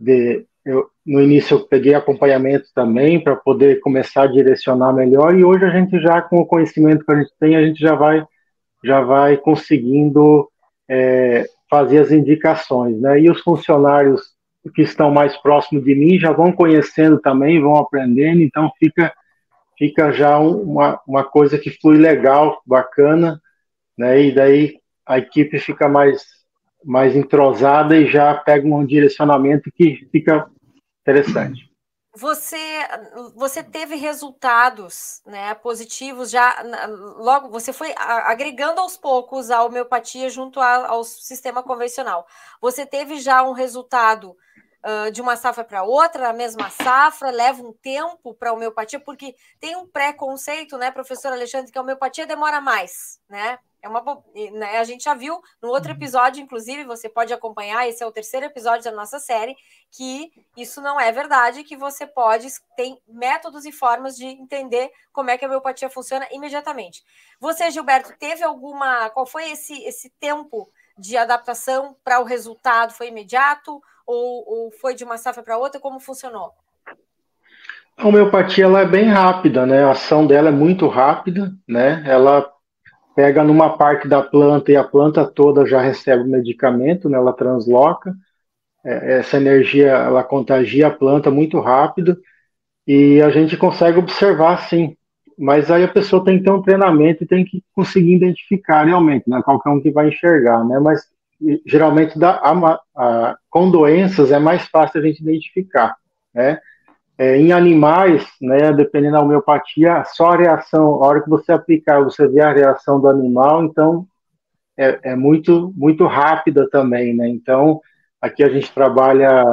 [0.00, 5.44] de eu, no início eu peguei acompanhamento também para poder começar a direcionar melhor e
[5.44, 8.26] hoje a gente já com o conhecimento que a gente tem a gente já vai
[8.84, 10.50] já vai conseguindo
[10.88, 13.20] é, fazer as indicações, né?
[13.20, 14.34] E os funcionários
[14.74, 19.12] que estão mais próximos de mim já vão conhecendo também, vão aprendendo, então fica
[19.78, 23.40] fica já uma, uma coisa que flui legal, bacana,
[23.96, 24.22] né?
[24.22, 24.74] E daí
[25.06, 26.22] a equipe fica mais
[26.84, 30.46] mais entrosada e já pega um direcionamento que fica
[31.02, 31.69] interessante.
[32.12, 32.58] Você,
[33.36, 36.60] você teve resultados né, positivos já
[37.16, 42.26] logo você foi agregando aos poucos a homeopatia junto ao sistema convencional.
[42.60, 44.36] Você teve já um resultado
[44.84, 48.98] uh, de uma safra para outra, na mesma safra, leva um tempo para a homeopatia,
[48.98, 53.58] porque tem um preconceito, né, professor Alexandre, que a homeopatia demora mais, né?
[53.82, 54.02] É uma,
[54.52, 55.96] né, a gente já viu no outro uhum.
[55.96, 59.56] episódio, inclusive, você pode acompanhar, esse é o terceiro episódio da nossa série,
[59.90, 65.30] que isso não é verdade, que você pode, tem métodos e formas de entender como
[65.30, 67.02] é que a homeopatia funciona imediatamente.
[67.40, 69.08] Você, Gilberto, teve alguma.
[69.10, 72.92] Qual foi esse, esse tempo de adaptação para o resultado?
[72.92, 75.80] Foi imediato ou, ou foi de uma safra para outra?
[75.80, 76.52] Como funcionou?
[77.96, 79.84] A homeopatia ela é bem rápida, né?
[79.84, 82.02] A ação dela é muito rápida, né?
[82.06, 82.50] Ela
[83.20, 87.18] pega numa parte da planta e a planta toda já recebe o medicamento, né?
[87.18, 88.14] Ela transloca.
[88.82, 92.16] É, essa energia ela contagia a planta muito rápido
[92.86, 94.96] e a gente consegue observar sim.
[95.36, 99.28] Mas aí a pessoa tem que ter um treinamento e tem que conseguir identificar realmente,
[99.28, 99.42] né?
[99.44, 100.78] Qualquer um que vai enxergar, né?
[100.78, 101.06] Mas
[101.66, 105.94] geralmente a, a, com doenças é mais fácil a gente identificar,
[106.34, 106.58] né?
[107.20, 112.02] É, em animais, né, dependendo da homeopatia, só a reação, a hora que você aplicar,
[112.02, 114.06] você vê a reação do animal, então
[114.74, 117.28] é, é muito, muito rápida também, né?
[117.28, 117.78] Então,
[118.22, 119.44] aqui a gente trabalha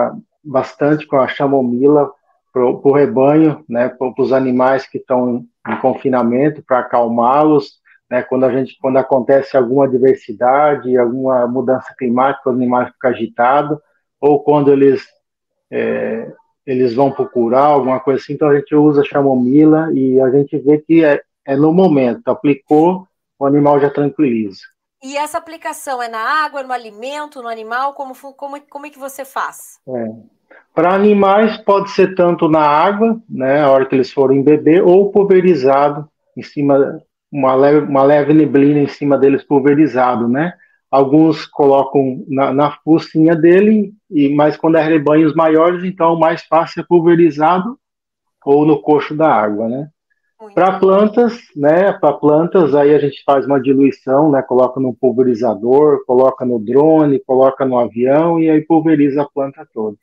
[0.42, 2.10] bastante com a chamomila
[2.54, 8.46] para o rebanho, né, para os animais que estão em confinamento, para acalmá-los, né, quando
[8.46, 13.78] a gente, quando acontece alguma adversidade, alguma mudança climática, os animais ficam agitados,
[14.22, 15.06] ou quando eles
[15.70, 16.32] é,
[16.68, 20.78] eles vão procurar alguma coisa assim, então a gente usa chamomila e a gente vê
[20.80, 23.08] que é, é no momento, aplicou,
[23.40, 24.60] o animal já tranquiliza.
[25.02, 27.94] E essa aplicação é na água, no alimento, no animal?
[27.94, 29.80] Como, como, como é que você faz?
[29.88, 30.08] É.
[30.76, 35.12] Para animais, pode ser tanto na água, né, a hora que eles forem beber, ou
[35.12, 37.02] pulverizado, em cima,
[37.32, 40.54] uma leve, uma leve neblina em cima deles pulverizado, né?
[40.90, 46.82] Alguns colocam na, na focinha dele, e mas quando é rebanhos maiores, então mais fácil
[46.82, 47.78] é pulverizado
[48.46, 49.90] ou no coxo da água, né?
[50.54, 51.92] Para plantas, né?
[51.94, 54.42] Para plantas, aí a gente faz uma diluição, né?
[54.42, 59.98] Coloca no pulverizador, coloca no drone, coloca no avião e aí pulveriza a planta toda.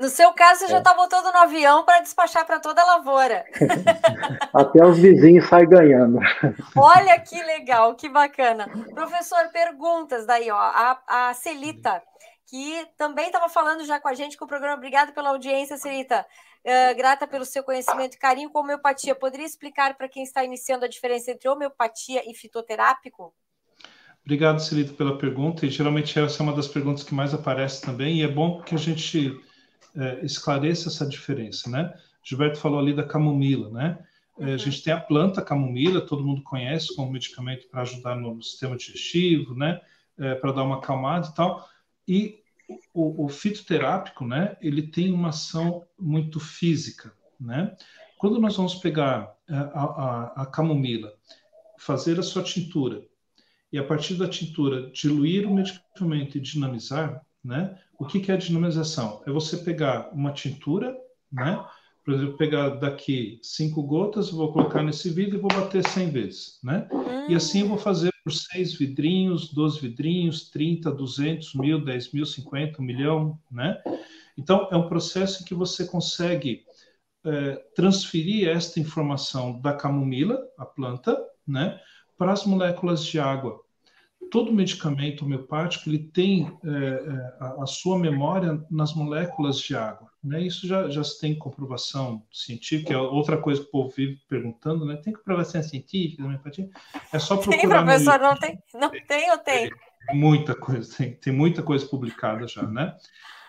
[0.00, 0.68] No seu caso, você é.
[0.68, 3.44] já está botando no avião para despachar para toda a lavoura.
[4.54, 6.18] Até os vizinhos saem ganhando.
[6.76, 8.68] Olha que legal, que bacana.
[8.94, 10.56] Professor, perguntas daí, ó.
[10.56, 12.00] A, a Celita,
[12.46, 14.76] que também estava falando já com a gente com o programa.
[14.76, 16.24] Obrigado pela audiência, Celita.
[16.64, 19.14] Uh, grata pelo seu conhecimento e carinho com homeopatia.
[19.14, 23.34] Poderia explicar para quem está iniciando a diferença entre homeopatia e fitoterápico?
[24.24, 25.66] Obrigado, Celita, pela pergunta.
[25.66, 28.18] E geralmente essa é uma das perguntas que mais aparece também.
[28.18, 29.40] E é bom que a gente
[29.96, 31.92] é, esclareça essa diferença, né?
[32.22, 33.98] Gilberto falou ali da camomila, né?
[34.38, 34.54] É, uhum.
[34.54, 38.76] A gente tem a planta camomila, todo mundo conhece como medicamento para ajudar no sistema
[38.76, 39.80] digestivo, né?
[40.18, 41.68] É, para dar uma acalmada e tal.
[42.06, 42.38] E
[42.92, 44.56] o, o, fitoterápico, né?
[44.60, 47.76] Ele tem uma ação muito física, né?
[48.18, 51.12] Quando nós vamos pegar a, a, a camomila,
[51.78, 53.04] fazer a sua tintura
[53.72, 57.78] e a partir da tintura diluir o medicamento e dinamizar, né?
[57.98, 59.22] O que, que é dinamização?
[59.26, 60.94] É você pegar uma tintura,
[61.32, 61.64] né?
[62.04, 66.58] Por exemplo, pegar daqui cinco gotas, vou colocar nesse vidro e vou bater 100 vezes,
[66.62, 66.86] né?
[67.26, 72.26] E assim eu vou fazer por seis vidrinhos, 12 vidrinhos, 30, 200, mil, 10 mil,
[72.26, 73.82] 50, um milhão, né?
[74.36, 76.64] Então, é um processo que você consegue
[77.24, 81.80] é, transferir esta informação da camomila, a planta, né,
[82.16, 83.60] para as moléculas de água
[84.30, 90.08] todo medicamento homeopático ele tem é, é, a, a, sua memória nas moléculas de água.
[90.22, 90.42] Né?
[90.42, 94.84] Isso já, já se tem comprovação científica, é outra coisa que o povo vive perguntando,
[94.84, 94.96] né?
[94.96, 96.68] Tem comprovação científica da homeopatia?
[97.12, 97.58] É só procurar.
[97.58, 98.62] Tem, professor, não tem?
[98.74, 99.70] Não tem ou tem?
[100.10, 102.96] É, muita coisa, tem, tem muita coisa publicada já, né?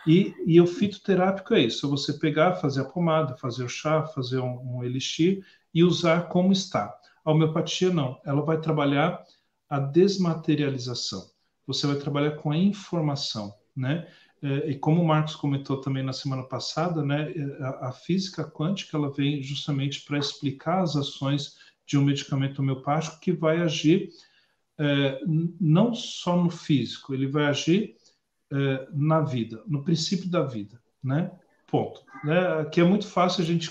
[0.07, 4.03] E, e o fitoterápico é isso, é você pegar, fazer a pomada, fazer o chá,
[4.07, 6.95] fazer um, um elixir e usar como está.
[7.25, 9.21] A homeopatia não, ela vai trabalhar
[9.69, 11.29] a desmaterialização.
[11.67, 14.07] Você vai trabalhar com a informação, né?
[14.41, 18.95] É, e como o Marcos comentou também na semana passada, né, é, a, física quântica
[18.95, 24.09] ela vem justamente para explicar as ações de um medicamento homeopático que vai agir
[24.79, 25.19] é,
[25.59, 27.95] não só no físico, ele vai agir
[28.91, 31.31] na vida, no princípio da vida, né?
[31.67, 32.01] Ponto.
[32.23, 32.65] Né?
[32.71, 33.69] Que é muito fácil a gente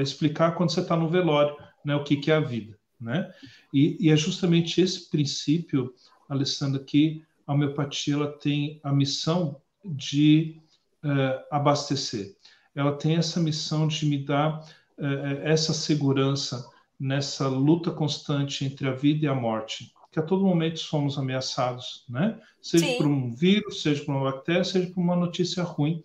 [0.00, 1.96] explicar quando você está no velório, né?
[1.96, 3.32] O que, que é a vida, né?
[3.72, 5.94] E, e, é justamente esse princípio,
[6.28, 10.60] Alessandra, que a homeopatia ela tem a missão de
[11.04, 12.36] uh, abastecer.
[12.74, 14.60] Ela tem essa missão de me dar
[14.98, 15.04] uh,
[15.42, 20.78] essa segurança nessa luta constante entre a vida e a morte, que a todo momento
[20.78, 22.38] somos ameaçados, né?
[22.60, 22.96] Seja Sim.
[22.98, 26.02] por um vírus, seja por uma bactéria, seja por uma notícia ruim,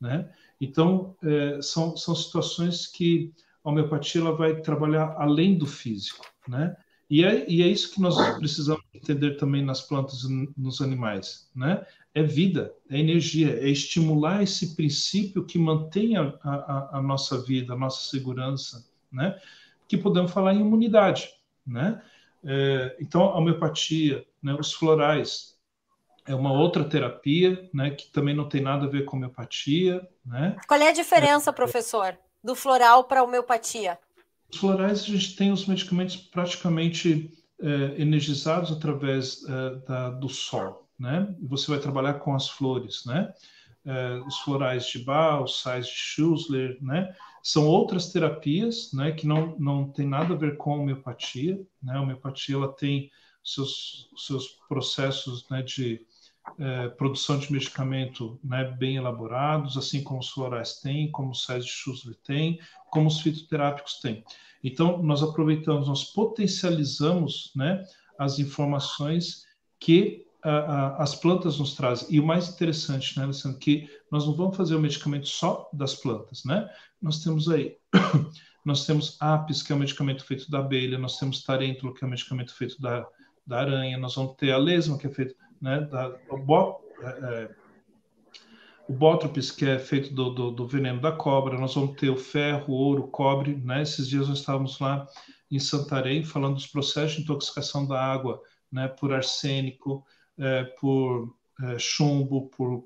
[0.00, 0.30] né?
[0.60, 1.14] Então,
[1.60, 3.32] são, são situações que
[3.62, 6.76] a homeopatia ela vai trabalhar além do físico, né?
[7.10, 11.50] E é, e é isso que nós precisamos entender também nas plantas e nos animais,
[11.54, 11.86] né?
[12.14, 17.72] É vida, é energia, é estimular esse princípio que mantém a, a, a nossa vida,
[17.72, 19.38] a nossa segurança, né?
[19.86, 21.30] Que podemos falar em imunidade,
[21.66, 22.02] né?
[22.44, 25.58] É, então, a homeopatia, né, os florais,
[26.26, 30.56] é uma outra terapia, né, que também não tem nada a ver com homeopatia, né?
[30.66, 33.98] Qual é a diferença, professor, do floral para a homeopatia?
[34.50, 37.30] Os florais, a gente tem os medicamentos praticamente
[37.60, 41.34] é, energizados através é, da, do sol, né?
[41.42, 43.32] Você vai trabalhar com as flores, né?
[43.84, 47.14] É, os florais de Bach, os sais de Schussler, né?
[47.42, 49.12] São outras terapias, né?
[49.12, 51.94] Que não, não tem nada a ver com homeopatia, né?
[51.94, 53.10] A homeopatia, ela tem
[53.44, 55.62] seus, seus processos, né?
[55.62, 56.06] De
[56.58, 61.64] é, produção de medicamento né, bem elaborados, assim como os florais têm, como os sais
[61.64, 62.58] de Schussler têm,
[62.90, 64.24] como os fitoterápicos têm.
[64.62, 67.84] Então, nós aproveitamos, nós potencializamos né,
[68.18, 69.46] as informações
[69.78, 72.08] que a, a, as plantas nos trazem.
[72.10, 75.94] E o mais interessante, né, Alessandro, que nós não vamos fazer o medicamento só das
[75.94, 76.68] plantas, né?
[77.00, 77.76] Nós temos aí,
[78.64, 82.06] nós temos apis, que é o medicamento feito da abelha, nós temos tarêntulo, que é
[82.06, 83.06] o medicamento feito da,
[83.46, 87.50] da aranha, nós vamos ter a lesma, que é feito né, da, o, é, é,
[88.88, 92.72] o que é feito do, do, do, veneno da cobra, nós vamos ter o ferro,
[92.72, 93.82] ouro, cobre, né?
[93.82, 95.06] Esses dias nós estávamos lá
[95.50, 98.40] em Santarém falando dos processos de intoxicação da água,
[98.70, 100.04] né, por arsênico,
[100.38, 102.84] é, por é, chumbo, por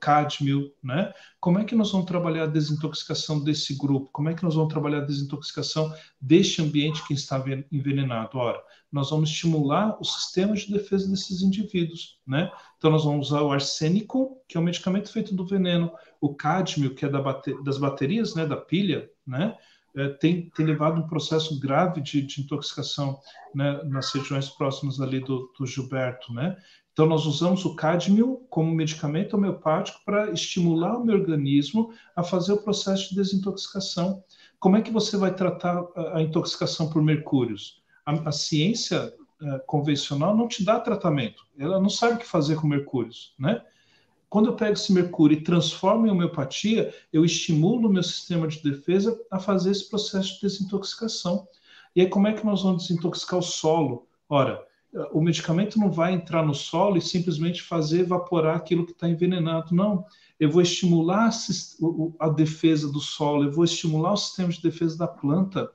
[0.00, 1.12] cádmio, né?
[1.40, 4.10] Como é que nós vamos trabalhar a desintoxicação desse grupo?
[4.12, 8.38] Como é que nós vamos trabalhar a desintoxicação deste ambiente que está envenenado?
[8.38, 12.50] Ora, nós vamos estimular o sistema de defesa desses indivíduos, né?
[12.78, 16.94] Então nós vamos usar o arsênico, que é um medicamento feito do veneno, o cádmio,
[16.94, 19.56] que é da bate das baterias, né, da pilha, né?
[19.96, 23.20] É, tem, tem, levado um processo grave de, de intoxicação
[23.54, 26.56] né, nas regiões próximas ali do, do Gilberto, né?
[26.94, 32.52] Então, nós usamos o cádmio como medicamento homeopático para estimular o meu organismo a fazer
[32.52, 34.22] o processo de desintoxicação.
[34.60, 37.82] Como é que você vai tratar a intoxicação por mercúrios?
[38.06, 42.54] A, a ciência uh, convencional não te dá tratamento, ela não sabe o que fazer
[42.54, 43.60] com mercúrios, né?
[44.30, 48.62] Quando eu pego esse mercúrio e transformo em homeopatia, eu estimulo o meu sistema de
[48.62, 51.46] defesa a fazer esse processo de desintoxicação.
[51.94, 54.08] E aí, como é que nós vamos desintoxicar o solo?
[54.28, 54.64] Ora,
[55.12, 59.74] o medicamento não vai entrar no solo e simplesmente fazer evaporar aquilo que está envenenado.
[59.74, 60.04] Não.
[60.38, 61.30] Eu vou estimular
[62.20, 65.70] a defesa do solo, eu vou estimular o sistema de defesa da planta,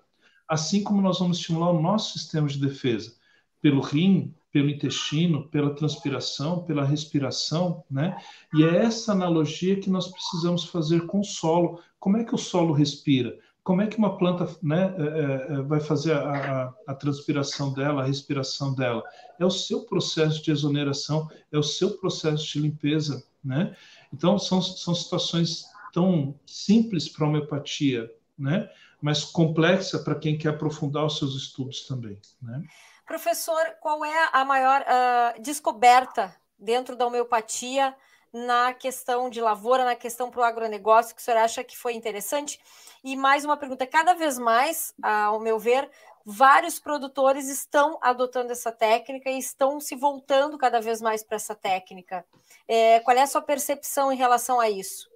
[0.48, 3.14] assim como nós vamos estimular o nosso sistema de defesa,
[3.62, 8.18] pelo rim, pelo intestino, pela transpiração, pela respiração, né?
[8.54, 11.80] E é essa analogia que nós precisamos fazer com o solo.
[12.00, 13.38] Como é que o solo respira?
[13.64, 18.02] Como é que uma planta né, é, é, é, vai fazer a, a, transpiração dela,
[18.02, 19.04] a respiração dela?
[19.40, 23.76] É o seu processo de exoneração, é o seu processo de limpeza, né?
[24.14, 28.70] Então, são, são situações tão simples para a homeopatia, né?
[29.02, 32.64] Mas complexa para quem quer aprofundar os seus estudos também, né?
[33.06, 37.96] Professor, qual é a maior uh, descoberta dentro da homeopatia
[38.34, 41.94] na questão de lavoura, na questão para o agronegócio, que o senhor acha que foi
[41.94, 42.60] interessante?
[43.04, 45.90] E mais uma pergunta: cada vez mais, ao meu ver,
[46.26, 51.56] vários produtores estão adotando essa técnica e estão se voltando cada vez mais para essa
[51.56, 52.26] técnica.
[52.68, 55.10] É, qual é a sua percepção em relação a isso?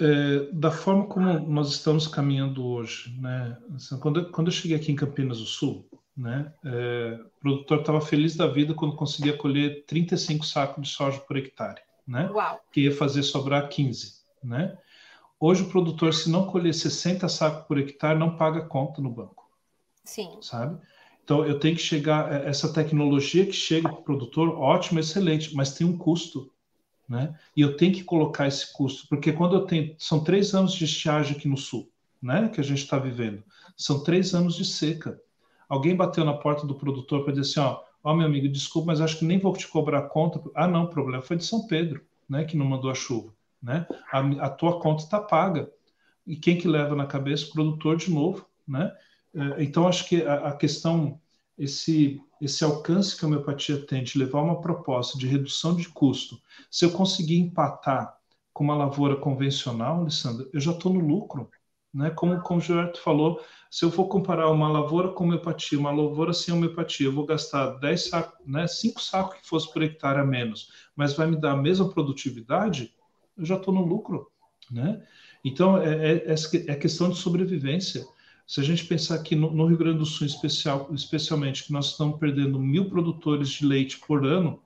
[0.00, 3.58] É, da forma como nós estamos caminhando hoje, né?
[3.74, 5.86] Assim, quando, quando eu cheguei aqui em Campinas do Sul,
[6.20, 6.52] né?
[6.62, 11.36] É, o produtor estava feliz da vida quando conseguia colher 35 sacos de soja por
[11.36, 12.28] hectare, né?
[12.30, 12.60] Uau.
[12.70, 14.76] Que ia fazer sobrar 15, né?
[15.38, 19.48] Hoje o produtor, se não colher 60 sacos por hectare, não paga conta no banco.
[20.04, 20.36] Sim.
[20.42, 20.78] Sabe?
[21.24, 25.54] Então eu tenho que chegar, é, essa tecnologia que chega para o produtor, ótimo, excelente,
[25.54, 26.52] mas tem um custo.
[27.08, 27.34] Né?
[27.56, 29.96] E eu tenho que colocar esse custo, porque quando eu tenho.
[29.98, 31.90] São três anos de estiagem aqui no sul,
[32.22, 32.48] né?
[32.50, 33.42] Que a gente está vivendo.
[33.76, 35.20] São três anos de seca.
[35.70, 39.00] Alguém bateu na porta do produtor para dizer assim: ó, ó, meu amigo, desculpa, mas
[39.00, 40.42] acho que nem vou te cobrar conta.
[40.54, 42.44] Ah, não, o problema foi de São Pedro, né?
[42.44, 43.86] Que não mandou a chuva né?
[44.10, 45.70] A, a tua conta está paga.
[46.26, 47.46] E quem que leva na cabeça?
[47.46, 48.92] O produtor de novo, né?
[49.34, 51.20] É, então, acho que a, a questão,
[51.58, 56.40] esse, esse alcance que a homeopatia tem de levar uma proposta de redução de custo,
[56.70, 58.16] se eu conseguir empatar
[58.52, 61.50] com uma lavoura convencional, Alessandra, eu já estou no lucro.
[61.92, 62.10] Né?
[62.10, 66.32] Como, como o Gilberto falou, se eu for comparar uma lavoura com homeopatia, uma lavoura
[66.32, 70.24] sem homeopatia, eu vou gastar 10 sacos, né, 5 sacos que fosse por hectare a
[70.24, 72.94] menos, mas vai me dar a mesma produtividade,
[73.36, 74.30] eu já estou no lucro,
[74.70, 75.04] né?
[75.44, 76.34] Então, é, é, é,
[76.72, 78.06] é questão de sobrevivência.
[78.46, 81.92] Se a gente pensar aqui no, no Rio Grande do Sul, especial, especialmente, que nós
[81.92, 84.60] estamos perdendo mil produtores de leite por ano.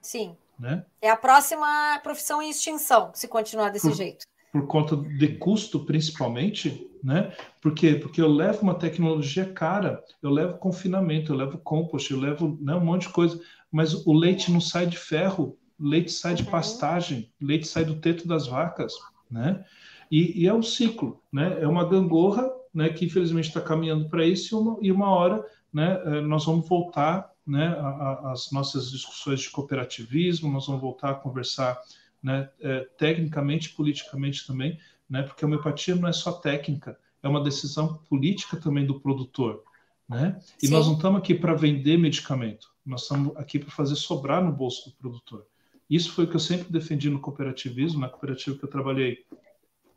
[0.00, 0.36] Sim.
[0.58, 0.84] Né?
[1.00, 4.26] É a próxima profissão em extinção, se continuar desse por, jeito.
[4.52, 7.32] Por conta de custo, principalmente, né?
[7.60, 7.94] Por quê?
[7.94, 12.74] Porque eu levo uma tecnologia cara, eu levo confinamento, eu levo compost, eu levo né,
[12.74, 13.40] um monte de coisa,
[13.70, 16.50] mas o leite não sai de ferro, o leite sai de uhum.
[16.50, 18.94] pastagem, o leite sai do teto das vacas,
[19.30, 19.64] né?
[20.10, 21.58] E, e, é um ciclo, né?
[21.60, 22.88] É uma gangorra, né?
[22.88, 26.00] Que infelizmente está caminhando para isso e uma, e uma hora, né?
[26.04, 27.76] Eh, nós vamos voltar, né?
[28.24, 31.78] Às nossas discussões de cooperativismo, nós vamos voltar a conversar,
[32.22, 32.48] né?
[32.60, 35.22] É, tecnicamente, politicamente também, né?
[35.22, 39.62] Porque a homeopatia não é só técnica, é uma decisão política também do produtor,
[40.08, 40.40] né?
[40.62, 40.72] E Sim.
[40.72, 44.90] nós não estamos aqui para vender medicamento, nós estamos aqui para fazer sobrar no bolso
[44.90, 45.46] do produtor.
[45.88, 49.24] Isso foi o que eu sempre defendi no cooperativismo, na cooperativa que eu trabalhei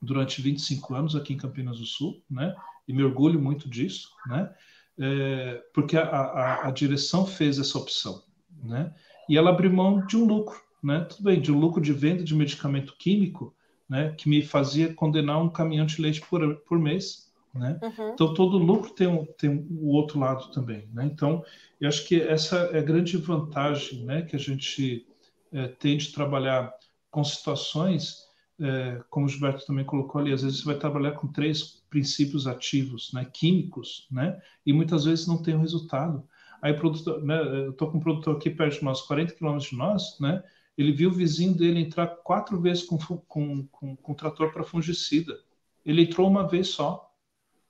[0.01, 2.55] durante 25 anos aqui em Campinas do Sul, né?
[2.87, 4.53] E me orgulho muito disso, né?
[4.97, 8.23] É, porque a, a, a, direção fez essa opção,
[8.63, 8.93] né?
[9.29, 11.01] E ela abriu mão de um lucro, né?
[11.01, 13.55] Tudo bem, de lucro de venda de medicamento químico,
[13.87, 14.13] né?
[14.17, 17.79] Que me fazia condenar um caminhão de leite por, por mês, né?
[17.81, 18.13] Uhum.
[18.13, 21.05] Então todo lucro tem um, tem um, o outro lado também, né?
[21.05, 21.43] Então
[21.79, 24.21] eu acho que essa é a grande vantagem, né?
[24.21, 25.05] Que a gente
[25.51, 26.73] é, tem de trabalhar
[27.09, 31.27] com situações é, como o Gilberto também colocou ali, às vezes você vai trabalhar com
[31.27, 36.23] três princípios ativos, né, químicos, né, e muitas vezes não tem o um resultado.
[36.61, 39.75] Aí, produtor, né, eu estou com um produtor aqui perto de nós, 40 quilômetros de
[39.75, 40.43] nós, né,
[40.81, 45.37] ele viu o vizinho dele entrar quatro vezes com, com, com, com trator para fungicida.
[45.85, 47.09] Ele entrou uma vez só.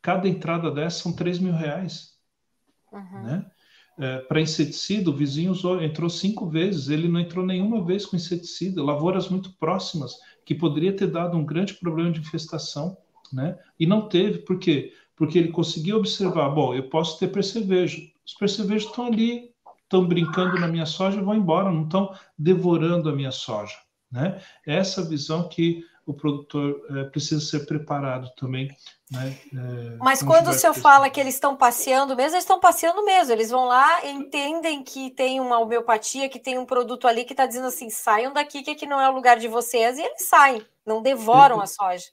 [0.02, 2.18] Cada entrada dessa são 3 mil reais.
[2.92, 3.24] Uhum.
[3.24, 3.52] Né?
[4.00, 8.16] É, para inseticida, o vizinho usou, entrou cinco vezes, ele não entrou nenhuma vez com
[8.16, 12.98] inseticida, lavouras muito próximas que poderia ter dado um grande problema de infestação,
[13.32, 13.58] né?
[13.80, 14.94] E não teve, por quê?
[15.16, 18.02] Porque ele conseguiu observar, bom, eu posso ter percevejo.
[18.26, 19.51] Os percevejos estão ali,
[19.92, 23.76] estão brincando na minha soja e vão embora, não estão devorando a minha soja,
[24.10, 24.42] né?
[24.66, 28.76] É essa visão que o produtor é, precisa ser preparado também.
[29.12, 29.38] Né?
[29.54, 33.34] É, Mas quando o senhor fala que eles estão passeando mesmo, eles estão passeando mesmo.
[33.34, 37.46] Eles vão lá, entendem que tem uma homeopatia, que tem um produto ali que está
[37.46, 40.66] dizendo assim: saiam daqui, que aqui não é o lugar de vocês, e eles saem,
[40.86, 42.06] não devoram a soja.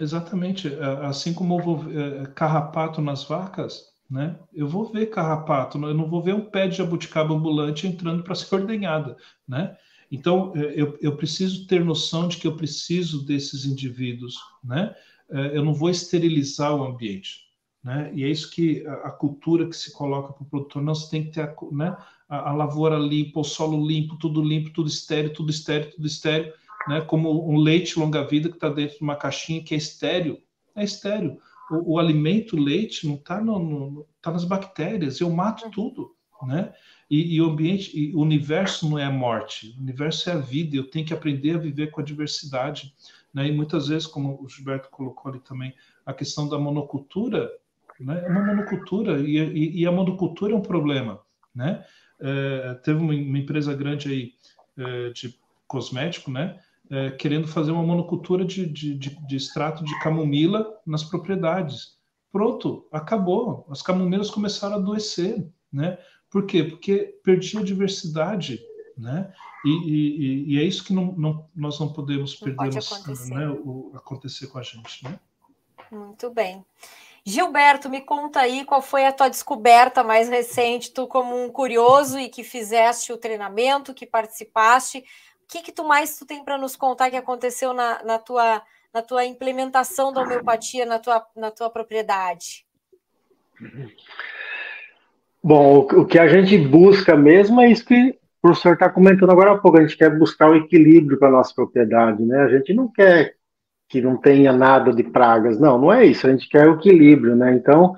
[0.00, 0.68] Exatamente.
[0.68, 4.38] É, assim como eu vou é, carrapato nas vacas, né?
[4.52, 8.34] Eu vou ver carrapato, eu não vou ver um pé de jabuticaba ambulante entrando para
[8.34, 9.76] ser ordenhada, né?
[10.10, 14.94] Então, é, eu, eu preciso ter noção de que eu preciso desses indivíduos, né?
[15.30, 17.48] É, eu não vou esterilizar o ambiente,
[17.84, 18.10] né?
[18.14, 21.24] E é isso que a, cultura que se coloca para o produtor, não, você tem
[21.24, 21.94] que ter a, né,
[22.28, 26.52] a, a, lavoura limpa, o solo limpo, tudo limpo, tudo estéreo, tudo estéreo, tudo estéreo,
[26.88, 27.02] né?
[27.02, 30.38] Como um leite longa-vida que está dentro de uma caixinha que é estéreo,
[30.74, 31.38] é estéreo.
[31.70, 35.70] O, o alimento, o leite, não está no, no, tá nas bactérias, eu mato uhum.
[35.70, 36.72] tudo, né?
[37.10, 40.38] E, e, o ambiente, e o universo não é a morte, o universo é a
[40.38, 40.76] vida.
[40.76, 42.94] Eu tenho que aprender a viver com a diversidade.
[43.32, 43.48] Né?
[43.48, 47.50] E muitas vezes, como o Gilberto colocou ali também, a questão da monocultura
[48.00, 48.22] né?
[48.24, 51.20] é uma monocultura e, e, e, a monocultura é um problema.
[51.54, 51.84] Né?
[52.20, 54.32] É, teve uma, uma, empresa grande aí
[54.76, 55.34] é, de
[55.66, 56.58] cosmético, né?
[56.90, 61.98] É, querendo fazer uma monocultura de, de, de, de extrato de camomila nas propriedades.
[62.32, 63.66] Pronto, acabou.
[63.70, 65.98] As camomilas começaram a adoecer, né?
[66.30, 66.64] Por quê?
[66.64, 68.60] Porque perdi a diversidade,
[68.96, 69.32] né?
[69.64, 73.34] E, e, e é isso que não, não, nós não podemos perder não acontecer.
[73.34, 73.48] Né?
[73.48, 75.18] O, acontecer com a gente, né?
[75.90, 76.64] Muito bem.
[77.24, 82.18] Gilberto, me conta aí qual foi a tua descoberta mais recente, tu como um curioso
[82.18, 85.04] e que fizeste o treinamento, que participaste,
[85.48, 89.00] que que tu mais tu tem para nos contar que aconteceu na, na, tua, na
[89.02, 92.66] tua implementação da homeopatia na tua, na tua propriedade?
[95.42, 99.52] Bom, o que a gente busca mesmo é isso que o professor está comentando agora
[99.52, 99.78] há pouco.
[99.78, 102.42] A gente quer buscar o equilíbrio para a nossa propriedade, né?
[102.42, 103.34] A gente não quer
[103.88, 106.26] que não tenha nada de pragas, não, não é isso.
[106.26, 107.54] A gente quer o equilíbrio, né?
[107.54, 107.96] Então,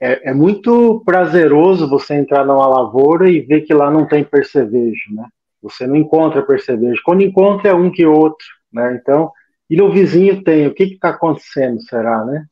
[0.00, 5.12] é, é muito prazeroso você entrar numa lavoura e ver que lá não tem percevejo,
[5.12, 5.26] né?
[5.64, 7.02] Você não encontra percevejo.
[7.04, 8.98] Quando encontra é um que outro, né?
[9.00, 9.32] Então,
[9.68, 10.66] e no vizinho tem.
[10.66, 12.46] O que está acontecendo, será, né?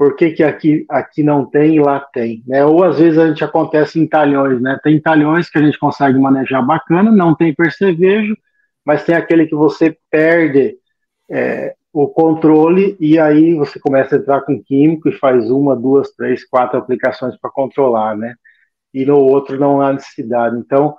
[0.00, 2.64] por que, que aqui, aqui não tem e lá tem, né?
[2.64, 4.80] Ou às vezes a gente acontece em talhões, né?
[4.82, 8.34] Tem talhões que a gente consegue manejar bacana, não tem percevejo,
[8.82, 10.78] mas tem aquele que você perde
[11.30, 16.10] é, o controle e aí você começa a entrar com químico e faz uma, duas,
[16.12, 18.36] três, quatro aplicações para controlar, né?
[18.94, 20.56] E no outro não há necessidade.
[20.56, 20.96] Então,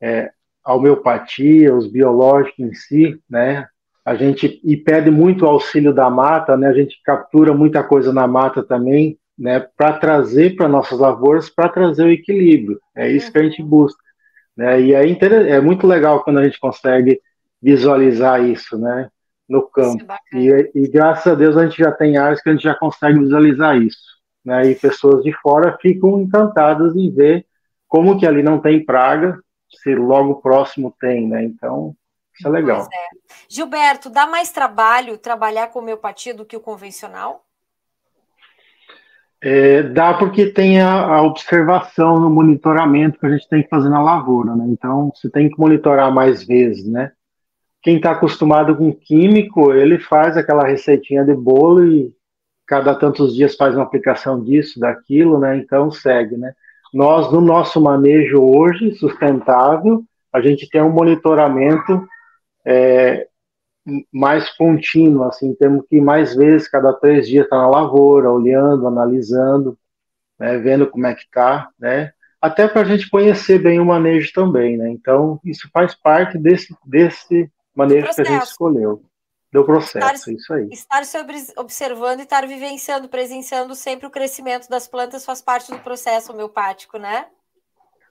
[0.00, 0.30] é,
[0.68, 3.66] a homeopatia, os biológicos em si, né?
[4.08, 6.68] a gente e pede muito auxílio da mata, né?
[6.68, 11.68] A gente captura muita coisa na mata também, né, para trazer para nossas lavouras, para
[11.68, 12.80] trazer o equilíbrio.
[12.96, 13.68] É isso que a gente uhum.
[13.68, 14.02] busca.
[14.56, 14.80] Né?
[14.80, 15.04] E é,
[15.50, 17.20] é muito legal quando a gente consegue
[17.60, 19.10] visualizar isso, né,
[19.46, 20.06] no campo.
[20.32, 22.74] É e, e, graças a Deus a gente já tem áreas que a gente já
[22.74, 23.98] consegue visualizar isso,
[24.42, 24.70] né?
[24.70, 27.44] E pessoas de fora ficam encantadas em ver
[27.86, 29.38] como que ali não tem praga,
[29.70, 31.44] se logo próximo tem, né?
[31.44, 31.94] Então,
[32.34, 32.82] isso é legal.
[32.82, 33.08] É.
[33.48, 37.44] Gilberto, dá mais trabalho trabalhar com homeopatia do que o convencional?
[39.40, 43.88] É, dá porque tem a, a, observação no monitoramento que a gente tem que fazer
[43.88, 44.64] na lavoura, né?
[44.68, 47.12] Então, você tem que monitorar mais vezes, né?
[47.80, 52.12] Quem está acostumado com químico, ele faz aquela receitinha de bolo e
[52.66, 55.56] cada tantos dias faz uma aplicação disso, daquilo, né?
[55.56, 56.52] Então, segue, né?
[56.92, 62.06] Nós, no nosso manejo hoje, sustentável, a gente tem um monitoramento
[62.64, 63.26] é,
[64.12, 68.30] mais contínuo, assim, temos que ir mais vezes, cada três dias estar tá na lavoura,
[68.30, 69.78] olhando, analisando,
[70.38, 74.30] né, vendo como é que está, né, até para a gente conhecer bem o manejo
[74.32, 79.02] também, né, então isso faz parte desse, desse manejo que a gente escolheu,
[79.52, 80.68] do processo, estar, isso aí.
[80.70, 85.78] Estar sobre, observando e estar vivenciando, presenciando sempre o crescimento das plantas faz parte do
[85.78, 87.26] processo homeopático, né?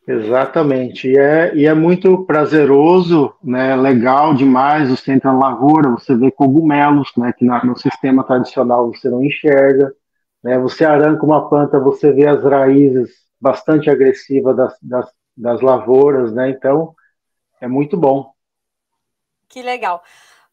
[0.08, 6.16] Exatamente, e é, e é muito prazeroso, né, legal demais, você entra na lavoura, você
[6.16, 9.94] vê cogumelos, né, que no sistema tradicional você não enxerga,
[10.42, 13.10] né, você arranca uma planta, você vê as raízes
[13.40, 16.96] bastante agressivas das, das, das lavouras, né, então
[17.60, 18.32] é muito bom.
[19.50, 20.02] Que legal.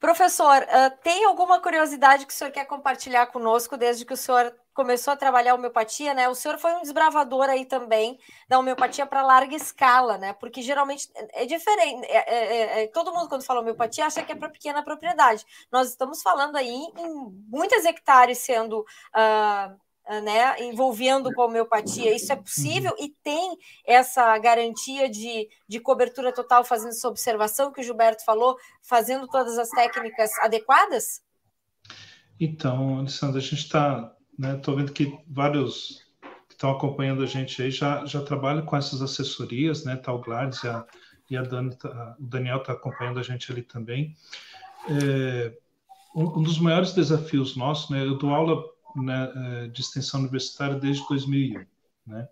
[0.05, 4.55] Professor, uh, tem alguma curiosidade que o senhor quer compartilhar conosco desde que o senhor
[4.74, 6.28] começou a trabalhar homeopatia, né?
[6.28, 10.34] O senhor foi um desbravador aí também da homeopatia para larga escala, né?
[10.34, 12.07] Porque geralmente é diferente.
[12.07, 15.42] É, é, é, é todo mundo, quando fala homeopatia, acha que é para pequena propriedade.
[15.72, 18.84] Nós estamos falando aí em muitas hectares sendo uh,
[19.14, 19.74] ah,
[20.09, 22.14] né, envolvendo com a homeopatia.
[22.14, 23.05] Isso é possível uhum.
[23.05, 28.57] e tem essa garantia de, de cobertura total fazendo essa observação que o Gilberto falou,
[28.82, 31.22] fazendo todas as técnicas adequadas?
[32.38, 36.02] Então, Alessandra, a gente está, né, estou vendo que vários
[36.48, 40.62] que estão acompanhando a gente aí já, já trabalham com essas assessorias, né, tal Gladys
[40.62, 40.84] e a,
[41.30, 44.14] e a Dani, tá, o Daniel está acompanhando a gente ali também.
[44.88, 45.57] É,
[46.14, 50.76] um, um dos maiores desafios nossos, né, eu dou aula né, é, de extensão universitária
[50.76, 51.64] desde 2001.
[52.07, 52.28] Né?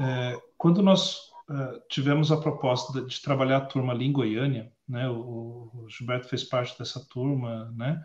[0.00, 5.08] É, quando nós é, tivemos a proposta de, trabalhar a turma ali em Goiânia, né,
[5.08, 8.04] o, o Gilberto fez parte dessa turma, né,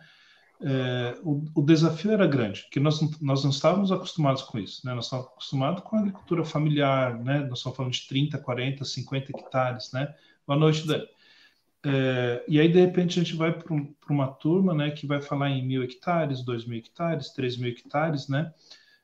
[0.62, 4.94] é, o, o, desafio era grande, que nós, nós não estávamos acostumados com isso, né?
[4.94, 7.40] Nós estávamos acostumados com a agricultura familiar, né?
[7.48, 10.14] Nós estamos falando de 30, 40, 50 hectares, né?
[10.46, 11.08] Boa noite, Dani.
[11.86, 15.22] É, e aí, de repente, a gente vai para um, uma turma né, que vai
[15.22, 18.54] falar em mil hectares, dois mil hectares, três mil hectares, né?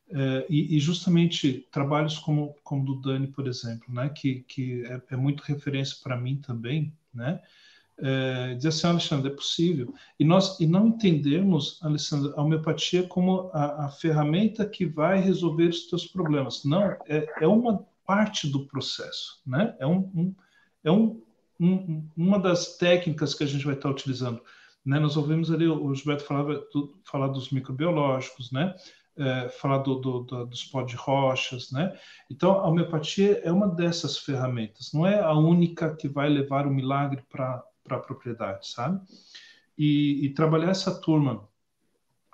[0.10, 5.02] É, e, e, justamente trabalhos como, como do Dani, por exemplo, né, que, que é,
[5.12, 7.42] é muito referência para mim também, né?
[7.98, 9.94] É, assim, Alexandre, é possível.
[10.20, 15.70] E nós e não entendermos, Alexandre, a homeopatia como a, a ferramenta que vai resolver
[15.70, 16.66] os teus problemas.
[16.66, 19.76] Não, é, é uma parte do processo, né?
[19.80, 20.36] É um, um
[20.84, 21.20] é um,
[21.60, 24.42] um, uma das técnicas que a gente vai estar utilizando.
[24.86, 25.00] Né?
[25.00, 28.76] Nós ouvimos ali, o Gilberto falava, do, falar dos microbiológicos, né?
[29.18, 31.98] É, falar do, do, do, dos pó de rochas, né?
[32.30, 36.70] Então, a homeopatia é uma dessas ferramentas, não é a única que vai levar o
[36.70, 39.00] milagre para a propriedade, sabe?
[39.78, 41.48] E, e, trabalhar essa turma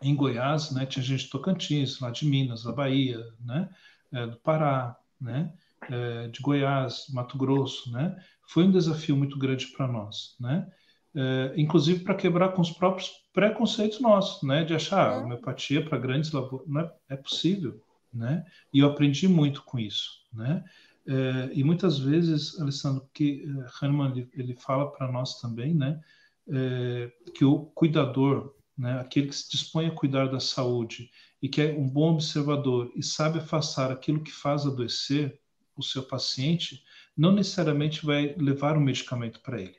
[0.01, 0.87] em Goiás, né?
[0.87, 3.69] Tinha gente de Tocantins, lá de Minas, da Bahia, né?
[4.11, 5.53] É, do Pará, né?
[5.87, 8.17] É, de Goiás, Mato Grosso, né?
[8.51, 10.69] Foi um desafio muito grande para nós, né?
[11.15, 14.65] É, inclusive para quebrar com os próprios preconceitos nossos, né?
[14.65, 15.25] De achar uhum.
[15.25, 17.81] homeopatia para grandes lavouras não é, é, possível,
[18.13, 18.45] né?
[18.73, 20.65] E eu aprendi muito com isso, né?
[21.07, 26.01] É, e muitas vezes, Alessandro, que é, Hahnemann ele, ele fala para nós também, né?
[26.49, 28.99] É, que o cuidador, né?
[28.99, 31.09] Aquele que se dispõe a cuidar da saúde
[31.41, 35.39] e que é um bom observador e sabe afastar aquilo que faz adoecer
[35.77, 36.83] o seu paciente,
[37.15, 39.75] não necessariamente vai levar um medicamento para ele.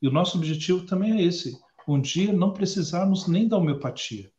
[0.00, 4.30] E o nosso objetivo também é esse: um dia não precisarmos nem da homeopatia.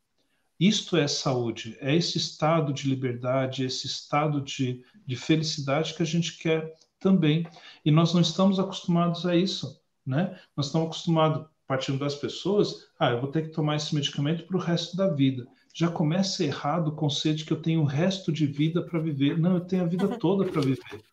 [0.59, 6.05] Isto é saúde, é esse estado de liberdade, esse estado de, de felicidade que a
[6.05, 7.45] gente quer também.
[7.83, 10.39] E nós não estamos acostumados a isso, né?
[10.55, 14.55] Nós estamos acostumados, partindo das pessoas, ah, eu vou ter que tomar esse medicamento para
[14.55, 15.45] o resto da vida.
[15.73, 19.37] Já começa errado o conceito que eu tenho o resto de vida para viver.
[19.37, 21.03] Não, eu tenho a vida toda para viver.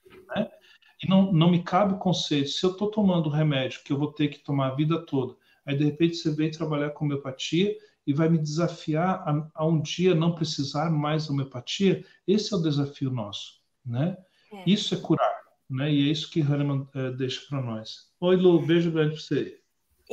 [1.03, 4.13] E não, não me cabe o conceito, se eu estou tomando remédio que eu vou
[4.13, 5.35] ter que tomar a vida toda,
[5.67, 7.77] aí de repente você vem trabalhar com homeopatia
[8.07, 12.05] e vai me desafiar a, a um dia não precisar mais da homeopatia.
[12.27, 14.17] Esse é o desafio nosso, né?
[14.53, 14.63] É.
[14.67, 15.33] Isso é curar,
[15.69, 15.93] né?
[15.93, 18.11] E é isso que Hahnemann é, deixa para nós.
[18.21, 19.62] Oi, Lu, beijo grande para você.